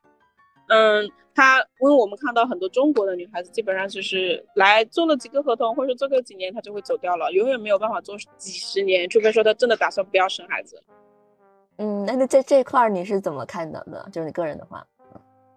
[0.68, 10.82] 嗯，他因为我们看到很多中国的女孩子，基本上就是来做了几个合同，或者做个几年，她就会走掉了，永远没有办法做几十年，除非说她真的打算不要生孩子。
[11.78, 14.06] 嗯，那那这这块你是怎么看的呢？
[14.12, 14.86] 就是你个人的话。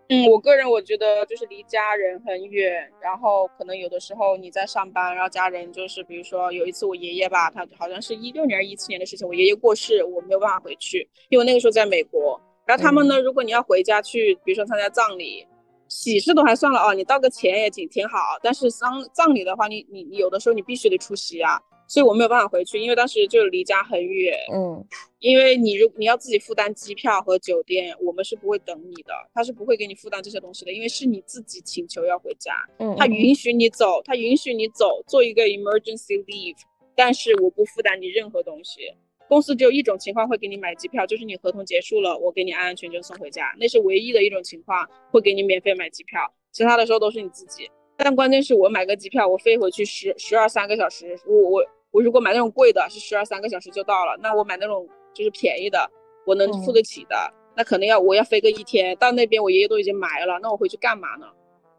[0.10, 12.40] 嗯，我个人我觉得就是离家人很远，然后可能有的时候你在上班，然后家人就是比如说有一次我爷爷吧，他好像是一六年一七年的事情，我爷爷过世，我没有办法回去，因为那个时候在美国。
[12.66, 15.48] 然后他们呢，如果你要回家去，比如说参加葬礼，
[15.88, 18.20] 喜事都还算了哦，你道个歉也挺挺好。
[18.42, 21.60] 但是丧葬礼的话，你你你有的时候你必须得出席啊。
[21.94, 24.36] 所以我没有办法回去，因为当时就离家很远。
[24.52, 24.84] 嗯，
[25.20, 32.52] 因为你如你要自己负担机票和酒店，我们是不会等你的，他是不会给你负担这些东西的，因为是你自己请求要回家。
[32.80, 36.58] 嗯，他允许你走，他允许你走，做一个 emergency leave，
[36.96, 38.92] 但是我不负担你任何东西。
[39.28, 46.20] 公司只有一种情况会给你买机票，就是你合同结束了，我给你安安全全送回家，那是唯一的一种情况会给你免费买机票，
[46.52, 47.70] 其他的时候都是你自己。
[47.96, 51.64] 但关键是我买个机票，我飞回去十十二三个小时，我我。
[51.94, 54.18] 我如果买那种贵的，是十二三个小时就到了。
[54.20, 55.90] 那我买那种就是便宜的，
[56.26, 57.16] 我能付得起的，
[57.56, 61.28] 那可能要我要飞个一天到那边，我爷爷都已经埋了，那我回去干嘛呢？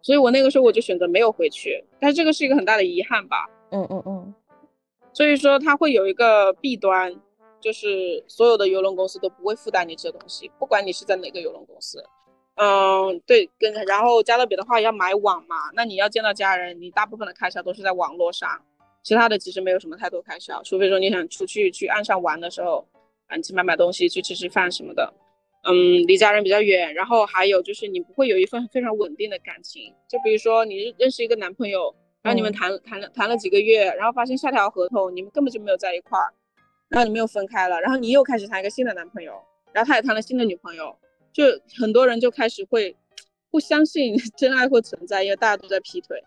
[0.01, 1.85] 所以我那个时候我就选择没有回去。
[1.99, 3.49] 但是这个是一个很大的遗憾吧。
[3.71, 4.35] 嗯嗯嗯。
[5.13, 7.13] 所以说它会有一个弊端，
[7.61, 12.05] 就是所有的邮轮公司都不会负担你这东西，不管你是在哪个邮轮公司。
[12.57, 18.61] 嗯，对，跟然后加勒比的话要买网嘛，那你要见到家人，你大部分的开销都是在网络上。
[19.05, 22.85] 其他的其实没有什么太多开销，除非说你想出去去岸上玩的时候，
[23.27, 25.13] 啊，去买买东西，去吃吃饭什么的。
[25.67, 29.93] 嗯，离家人比较远，然后还有就是你不会有一份非常稳定的感情。
[30.09, 36.33] 就比如说你认识一个男朋友，然后你们谈谈了谈了几个月，然后发现下条合同你们根本就没有在一块儿，
[36.89, 39.33] 然后你们又分开了，然后你又开始谈一个新的男朋友，
[39.73, 40.95] 然后他也谈了新的女朋友，
[41.33, 41.45] 就
[41.79, 42.95] 很多人就开始会
[43.51, 46.23] 不相信 真爱会存在，因为大家都在劈腿。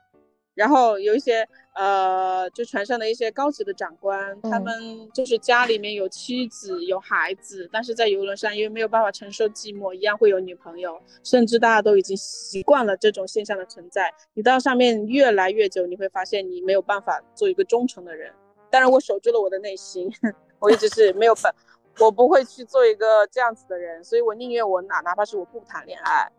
[0.58, 14.12] 然后有一些呃，就船上的一些高级的长官，他们就是家里面有妻子有孩子，但是在游轮上因为没有办法承受寂寞，一样会有女朋友，甚至大家都已经习惯了这种现象的存在。
[14.34, 18.34] 你到上面越来越久，你会发现你没有办法做一个忠诚的人。
[18.72, 20.12] 当然，我守住了我的内心，
[20.58, 21.54] 我一直是没有办，
[22.00, 26.32] 我不会去做一个这样子的人，所以我宁愿我哪哪怕是我不谈恋爱，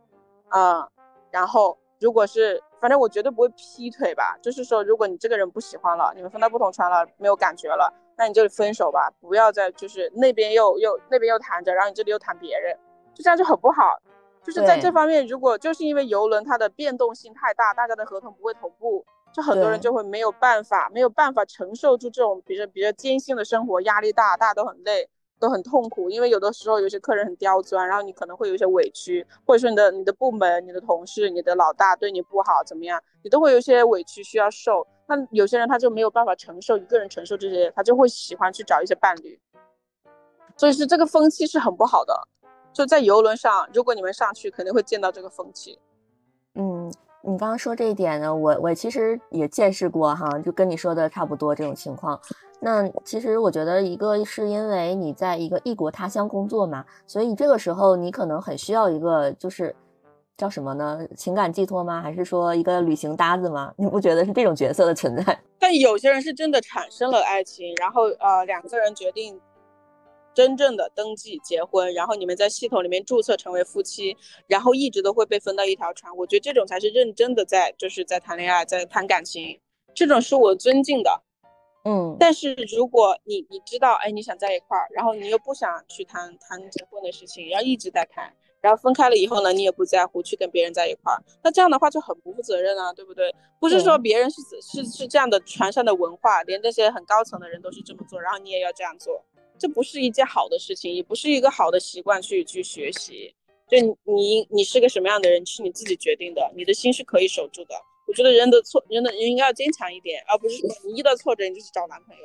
[0.48, 0.88] 啊，
[1.30, 1.78] 然后。
[2.00, 4.38] 如果是，反正我绝对不会劈腿吧。
[4.42, 12.76] 就是说，如果你这个人不喜欢了，你们分到不同船了，没有感觉了，那你就分手吧，不要再就是那边又又那边又谈着，然后你这里又谈别人，
[13.14, 13.98] 就这样就很不好。
[14.44, 25.08] 就是在这方面，如果就是因为游轮它的变动性太大，大家的合同不会同步，就很多人就会没有办法，没有办法承受住这种比较比较艰辛的生活，压力大，大家都很累。
[25.38, 34.86] 都很痛苦，因为有的时候有些客人很刁钻，然后你可能会有一些委屈，或者说你的你的部门、你的同事、你的老大对你不好，怎么样，你都会有一些委屈需要受。
[35.06, 39.38] 那有些人他就没有办法承受一个人承受这些，他就会喜欢去找一些伴侣。
[40.56, 42.14] 所以是这个风气是很不好的。
[42.72, 45.78] 就在游轮上，如果你们上去，肯定会见到这个风气。
[46.54, 52.20] 嗯，你刚刚说这一点呢，我我其实也见识过哈，就跟你说的差不多这种情况。
[52.60, 59.74] 那其实我觉得，一个是因为你在一个异国他乡工作嘛，所以这个时候你可能很需要一个，就是
[60.36, 61.06] 叫什么呢？
[61.16, 62.02] 情感寄托吗？
[62.02, 63.72] 还是说一个旅行搭子吗？
[63.76, 65.40] 你不觉得是这种角色的存在？
[65.60, 69.40] 但有些人是真的产生了爱情，然后呃两个人决定
[70.34, 74.16] 真正的登记结婚，然后你们在系统里面注册成为夫妻，
[74.48, 76.16] 然后一直都会被分到一条船。
[76.16, 79.60] 我觉得这种才是认真的在就是在谈恋爱，在谈感情，
[79.94, 81.22] 这种是我尊敬的。
[81.88, 88.30] 嗯，但是如果你你知道，哎，你想在一块儿，然后你又不想去谈谈结婚的事情，然后一直在谈，
[88.60, 93.34] 然后分开了以后呢，你也不在乎去跟别人在一块儿，那这样的话就很不负责任啊，对不对？
[93.58, 99.24] 不是说别人是是是这样的船上的文化，连这些很高层的人都是这么做，然后你也要这样做，
[99.58, 103.34] 这不是一件好的事情，也不是一个好的习惯去去学习。
[103.66, 107.74] 就你你是个什么样的人，是你自己决定的，你的心是可以守住的。
[108.08, 112.22] 我觉得人的挫，人的人应该要坚强一点，而不是你遇到挫折你就去找男朋友。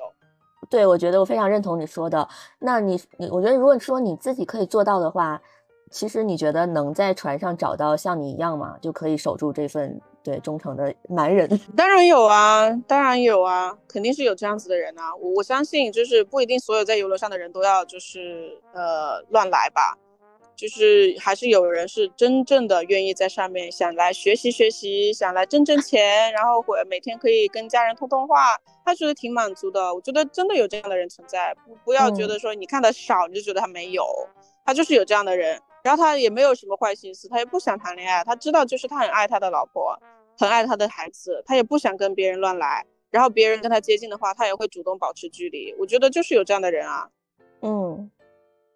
[0.69, 2.27] 对，我觉得我非常认同你说的。
[2.59, 5.39] 那你你，我觉得如果说你自己可以做到的话，
[5.91, 8.77] 其实你觉得能在船上找到像你一样吗？
[8.81, 11.47] 就可以守住这份对忠诚的男人？
[11.75, 15.13] 当然有啊，当然有啊，肯定是有这样子的人啊。
[15.21, 19.97] 我我相信，就是不一定所有在游轮上的人都要就是呃乱来吧。
[20.55, 29.93] 就是还是有人是真正的愿意在上面想来学习学习，想来挣挣钱，然后会每天可以跟家人通通话，他觉得挺满足的。
[29.93, 34.05] 我觉得真的有这样的人存在，不不要觉得说你看的少你就觉得他没有，
[34.63, 35.59] 他就是有这样的人。
[35.83, 39.99] 然后他也没有什么坏心思，他也不想谈恋爱，他知道就是他很爱他的老婆，
[40.37, 42.85] 很爱他的孩子，他也不想跟别人乱来。
[43.09, 45.75] 然后别人跟他接近的话，他也会主动保持距离。
[45.77, 47.09] 我觉得就是有这样的人啊，
[47.61, 48.09] 嗯。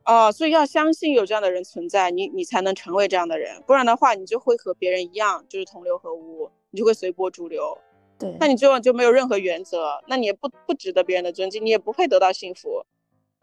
[0.08, 7.78] 哦，所以要相信有这样的人存在，你你才能成为这样的人，不然的话，你就会和别人一样，就是同流合污，你就会随波逐流。
[8.18, 12.84] 对，那你就就没有任何原则，那你也不不值得别人的尊敬，你也不配得到幸福。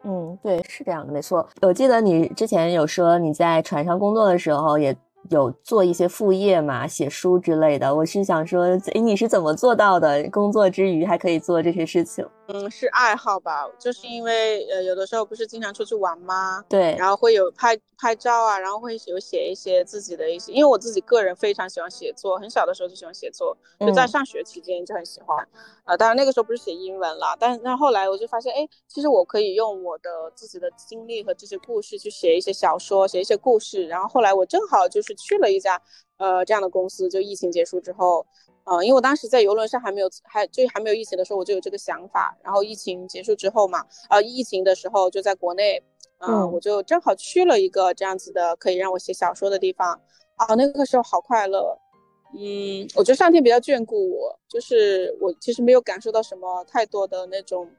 [0.03, 1.49] 嗯，对，是这样的，没错。
[1.63, 4.97] 我记得你之前有说你在船上工作的时候也。
[5.31, 7.95] 有做一些副业嘛，写书之类的。
[7.95, 10.29] 我是想说，哎，你是怎么做到的？
[10.31, 12.27] 工作之余还可以做这些事情？
[12.47, 16.63] 嗯，是爱好吧，就是因为呃，有的时候不是经常出去玩吗？
[16.69, 25.49] 对，然后会有拍拍照啊，然后会有写一些自己的一些，因为我自己个人非常喜欢写作，很小的时候就喜欢写作，就在上学期间就很喜欢。
[25.85, 33.87] 呃，当然那个时候不是写英文了，但是那后来我就发现，哎，其实我可以用我的自己的经历和这些故事去写一些小说，写一些故事。
[33.87, 35.81] 然后后来我正好就是去了一家
[36.17, 38.27] 呃这样的公司，就疫情结束之后。
[38.67, 42.35] 呃，因为我当时在游轮上还没有还就还没有疫情的时候，我就有这个想法。
[42.43, 45.83] 然后疫情结束之后嘛，呃，疫情的时候就在国内，
[46.21, 50.01] 嗯，我就正好去了一个这样子的可以让我写小说的地方。
[50.37, 51.79] 啊，那个时候好快乐。
[52.33, 57.71] 嗯，我觉得上天比较眷顾我，就是我其实没有感受到什么太多的那种，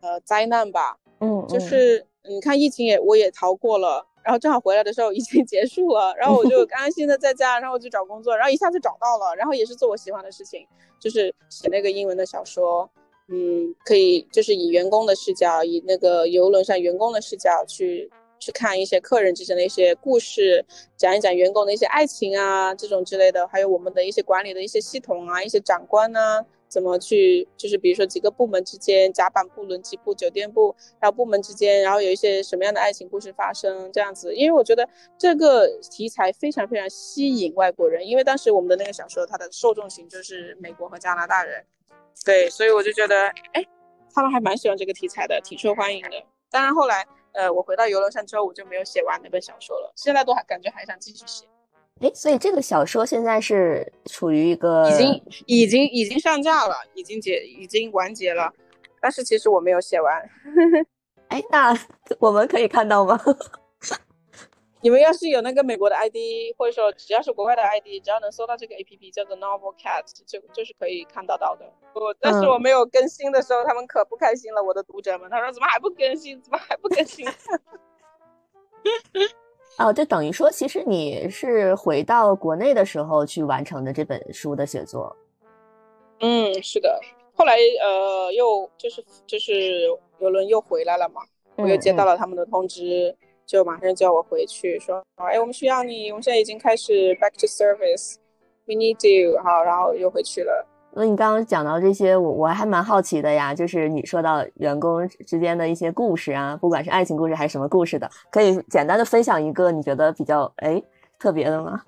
[0.00, 0.98] 呃，灾难吧。
[1.20, 4.04] 嗯，就是你看疫情也我也逃过了。
[4.24, 10.66] 然后正好回来的时候已经 结束了，然后我就安安心的在家，然后我就找工作，然后一下子找到了，然后也是做我喜欢的事情，
[10.98, 12.88] 就是写那个英文的小说，
[13.28, 20.64] 嗯，可以就是以员工的视角，以那个游轮上员工的视角去去看一些客人之间的一些故事，
[20.96, 26.44] 讲一讲员工的一些爱情啊这种之类的，还有我们的一些管理的一些系统啊，一些长官啊。
[26.72, 34.34] 怎么去，就是比如说几个部门之间，甲板部、轮机部、酒店部，然后部门之间，然后有一些什么样的爱情故事发生这样子。
[34.34, 41.62] 因为我觉得这个题材非常非常吸引外国人，因为当时我们的那个小说，它的受众群就是美国和加拿大人，
[42.24, 43.62] 对，所以我就觉得，哎，
[44.14, 46.24] 他们还蛮喜欢这个题材的，挺受欢迎的。
[46.50, 51.44] 当然后来，呃，我回到游轮上之后，我就没有写完那本小说了，现在都还感觉还想继续写。
[52.02, 58.52] 哎，所以这个小说现在是处于一个已经已经已经上架了，已经结已经完结了，
[59.00, 60.28] 但是其实我没有写完。
[61.28, 61.72] 哎，那
[62.18, 63.18] 我们可以看到吗？
[64.82, 66.16] 你们要是有那个美国的 ID，
[66.58, 71.72] 或者说只要是国外的 ID，只要能搜到这个 APP 叫做 Novel Cat，就就是可以看得到的。
[71.94, 76.42] 我但是我没有更新的时候，他们可不开心了，我的读者们，他说怎么还不更新？
[76.42, 77.24] 怎么还不更新？
[79.78, 85.16] 哦，就等于说，其实你是回到国内的时候去完成的这本书的写作。
[86.20, 87.00] 嗯，是的。
[87.34, 91.22] 后来呃，又就是就是游轮又回来了嘛，
[91.56, 93.16] 我又接到了他们的通知，
[93.46, 100.68] 就马上叫我回去，说，哎，我们需要你，我们现在已经开始 back to service，we need you，好，然后又回去了。
[100.94, 103.54] 那你刚刚讲到这些，我我还蛮好奇的呀。
[103.54, 110.82] 就是你说到员工之间的一些故事啊，不管是爱情故事还是什么故事的，可以简单的分享一个你觉得比较哎
[111.18, 111.82] 特别的吗？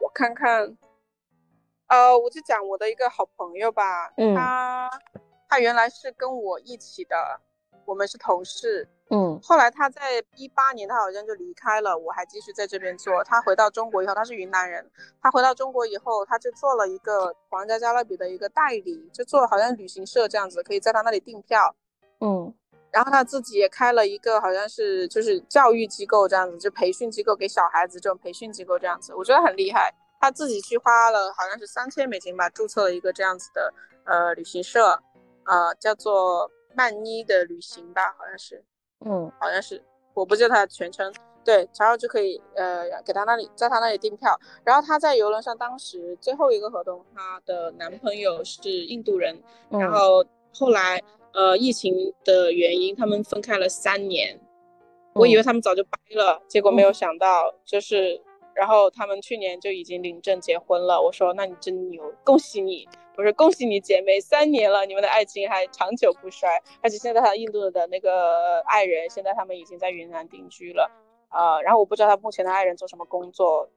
[0.00, 0.76] 我看看，
[1.88, 4.12] 呃，我就讲我的一个好朋友吧。
[4.16, 4.34] 嗯。
[4.34, 4.90] 他
[5.48, 7.16] 他原来是跟我一起的，
[7.84, 8.88] 我们是同事。
[9.14, 13.22] 嗯，后来他在一八年，他好像就离开了，我还继续在这边做。
[13.22, 14.90] 他回到中国以后，他是云南人。
[15.20, 21.76] 他回到中国以后，他就做了一个皇家加勒比的一个代理，就做好像旅行社这样子，可以在他那里订票。
[22.20, 22.54] 嗯，
[22.90, 29.92] 然后他自己也开了一个好像是就是教育机构这样子，就培训机构给小孩子这种培训机构这样子，我觉得很厉害。
[30.22, 33.74] 他自己去花了好像是三千美金吧，注册了一个这样子的
[34.06, 34.98] 呃旅行社，
[35.44, 38.64] 呃叫做曼妮的旅行吧，好像是。
[39.04, 39.82] 嗯，好像是，
[40.14, 41.12] 我不记得他的全称。
[41.44, 44.38] 对，然后就可以呃给他那里，在他那里订票。
[44.62, 49.36] 然后他在游轮上，当时最后一个合同，她的男朋友是印度人。
[49.68, 50.24] 然后
[50.54, 54.38] 后来呃疫情的原因，他们分开了三年。
[55.14, 58.18] 我以为他们早就掰了，结果没有想到，就是，
[58.54, 61.02] 然后他们去年就已经领证结婚了。
[61.02, 62.88] 我说，那你真牛，恭喜你！
[63.16, 66.48] 我说，恭喜你姐妹，三年了，你们的爱情还长久不衰。
[66.80, 70.90] 而且现在他印度的那个爱人，现在他们已经在云南定居了。
[71.28, 73.68] 啊，然后我不知道他目前的爱人做什么工作，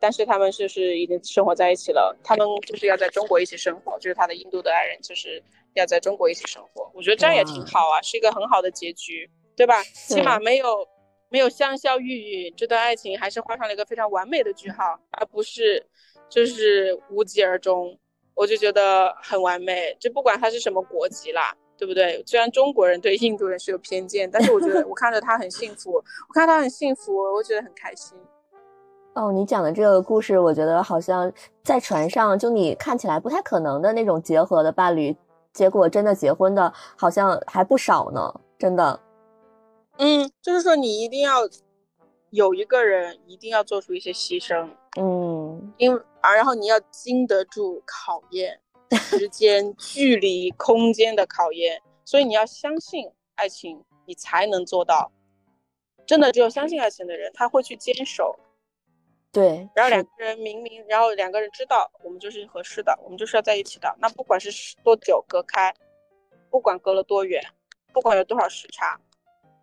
[0.00, 2.16] 但是他们就是已经生活在一起了。
[2.22, 5.42] 他们就是要在中国一起生活，就是他的印度的爱人就是
[5.74, 6.90] 要在中国一起生活。
[6.94, 9.30] 我觉得这样也挺好啊，是一个很好的结局。
[9.56, 9.82] 对吧？
[9.82, 10.86] 起码没有
[11.30, 15.84] 没有香消玉殒，这段爱情还是画上了一个非常完美的句号，而不是
[16.28, 17.98] 就是无疾而终。
[18.38, 19.96] 我就觉得很完美。
[19.98, 22.22] 就不管他是什么国籍啦，对不对？
[22.24, 28.16] 虽然中国人对印度人是有偏见，但是我觉得我看着他很幸福，我看他很幸福，我觉得很开心。
[29.14, 31.32] 哦，你讲的这个故事，我觉得好像
[31.64, 35.16] 在船上，就你看起来不太可能的那种结合的伴侣，
[35.52, 39.00] 结果真的结婚的，好像还不少呢，真的。
[39.96, 41.40] 嗯，就是说你一定要
[42.30, 44.68] 有一个人，一定要做出一些牺牲，
[45.00, 48.60] 嗯，因啊，然后你要经得住考验，
[48.90, 55.10] 时间、 距离、空间的考验，所以你要相信爱情，你才能做到。
[56.06, 58.38] 真的，只有相信爱情的人，他会去坚守。
[59.32, 63.96] 对，然后两个人明明，然后两个人知道我们就是合适的，我们就是要在一起的。
[63.98, 64.50] 那不管是
[64.84, 65.72] 多久隔开，
[66.50, 67.42] 不管隔了多远，
[67.92, 69.00] 不管有多少时差。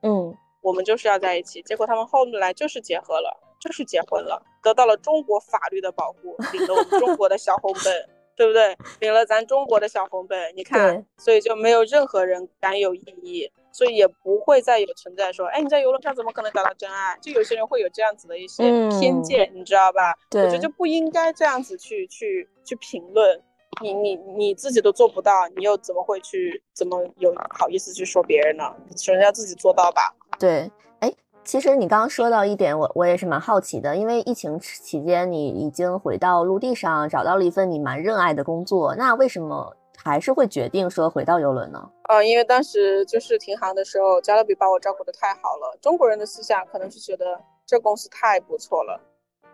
[0.01, 0.35] 嗯，
[0.65, 8.75] 我们就是要在一起，结果他们后来就是结合了，就是结婚了，得到了中国法律的保护，领了我们中国的小红本， 对不对？
[8.99, 17.15] 领了咱中国的小红本，你看，所以就没有任何人敢有异议，所以也不会再有存在说，哎，你在游轮上怎么可能找到真爱？
[17.21, 20.15] 就有些人会有这样子的一些偏见，你知道吧？
[20.31, 23.39] 对，我觉得就不应该这样子去去去评论。
[23.81, 28.73] 你你你自己都做不到，你又怎么会去怎么有好意思去说别人呢？
[28.95, 30.15] 首先要自己做到吧。
[30.39, 31.11] 对，哎，
[31.43, 41.89] 其实你刚刚说到一点，我我也是蛮好奇的，因为疫情期间你已经回到陆地上，找到了一份你蛮热爱的工作，那为什么还是会决定说回到游轮呢？
[42.09, 45.77] 呃，因为当时就是停航的时候，加勒比把我照顾的太好了。
[45.81, 49.01] 中国人的思想可能是觉得这公司太不错了。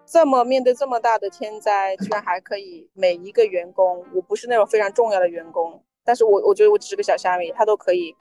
[0.04, 8.14] 这么面对这么大的天灾，居然还可以每一个员工，我不是那种非常重要的员工，但是我我觉得我只是个小虾米，他都可以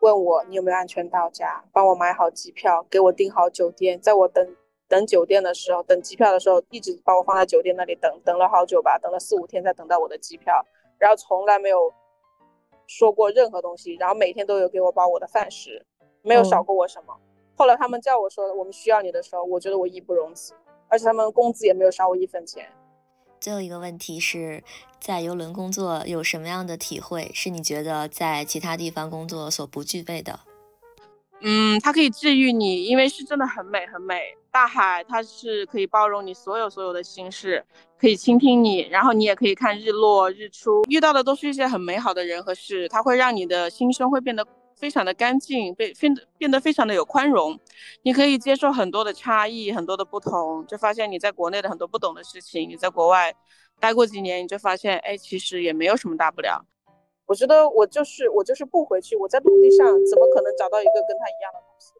[0.00, 4.56] 问我你有没有安全到家，帮我买好机票，给我订好酒店，在我等
[4.88, 10.64] 等酒店的时候，等机票的时候，一直把我放在酒店那里等，等了好久吧，等了四五天才等到我的机票，
[10.98, 11.92] 然后从来没有
[12.86, 15.84] 说过任何东西，然后每天都有给我包我的饭食，
[16.22, 17.14] 没有少过我什么。
[17.56, 20.54] 后来他们叫我说我们需要你的时候，我觉得我义不容辞。
[20.90, 22.66] 而且他们工资也没有少我一分钱。
[23.40, 24.62] 最后一个问题是
[25.00, 27.30] 在游轮工作有什么样的体会？
[27.34, 30.40] 是你觉得在其他地方工作所不具备的？
[31.40, 34.36] 嗯，它可以治愈你，因为是真的很美很美。
[34.50, 37.64] 大海它是可以包容你所有所有的心事，
[38.00, 44.44] 可以倾听你，然后你也可以看日落日出，遇到的都是一些很美好的人和事，它会让你的心胸会变得。
[44.78, 47.58] 非常的干净，被变得变得非常的有宽容，
[48.02, 53.34] 你可以接受很多的差异，很多的不同，就发现你在国内的很多不懂的事情，你在国外
[53.80, 56.64] 待过几年，你就发现，哎，其实也没有什么大不了。
[57.26, 61.92] 我觉得我就是我就是不回去，我在陆地上怎么可能找到一个跟他一样的东西？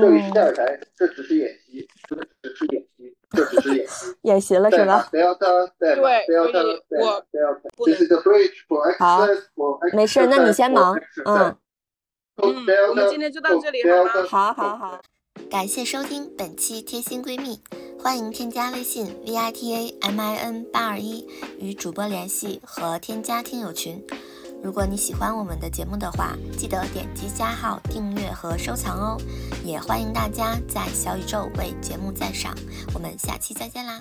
[0.00, 2.16] 这里是电视台，这只是演习，这
[2.50, 5.08] 只是演习，这只是演习， 演习了是吧？
[5.10, 5.46] 不要他，
[5.78, 5.94] 对，
[6.26, 7.60] 不要他，我不要他。
[7.84, 9.96] This is the bridge for access for access.
[9.96, 11.56] 没事，那你先忙，嗯。
[12.42, 14.10] 嗯，我们今天就到这里好吗？
[14.28, 15.00] 好，好，好。
[15.50, 17.60] 感谢收听本期贴心闺蜜，
[18.00, 21.26] 欢迎添加微信 v i t a m i n 八二一
[21.58, 24.04] 与主播联系和添加听友群。
[24.62, 29.20] 如果你喜欢我们的节目的话，记得点击加号订阅和收藏哦。
[29.62, 32.54] 也欢迎大家在小宇宙为节目赞赏。
[32.94, 34.00] 我们下期再见啦！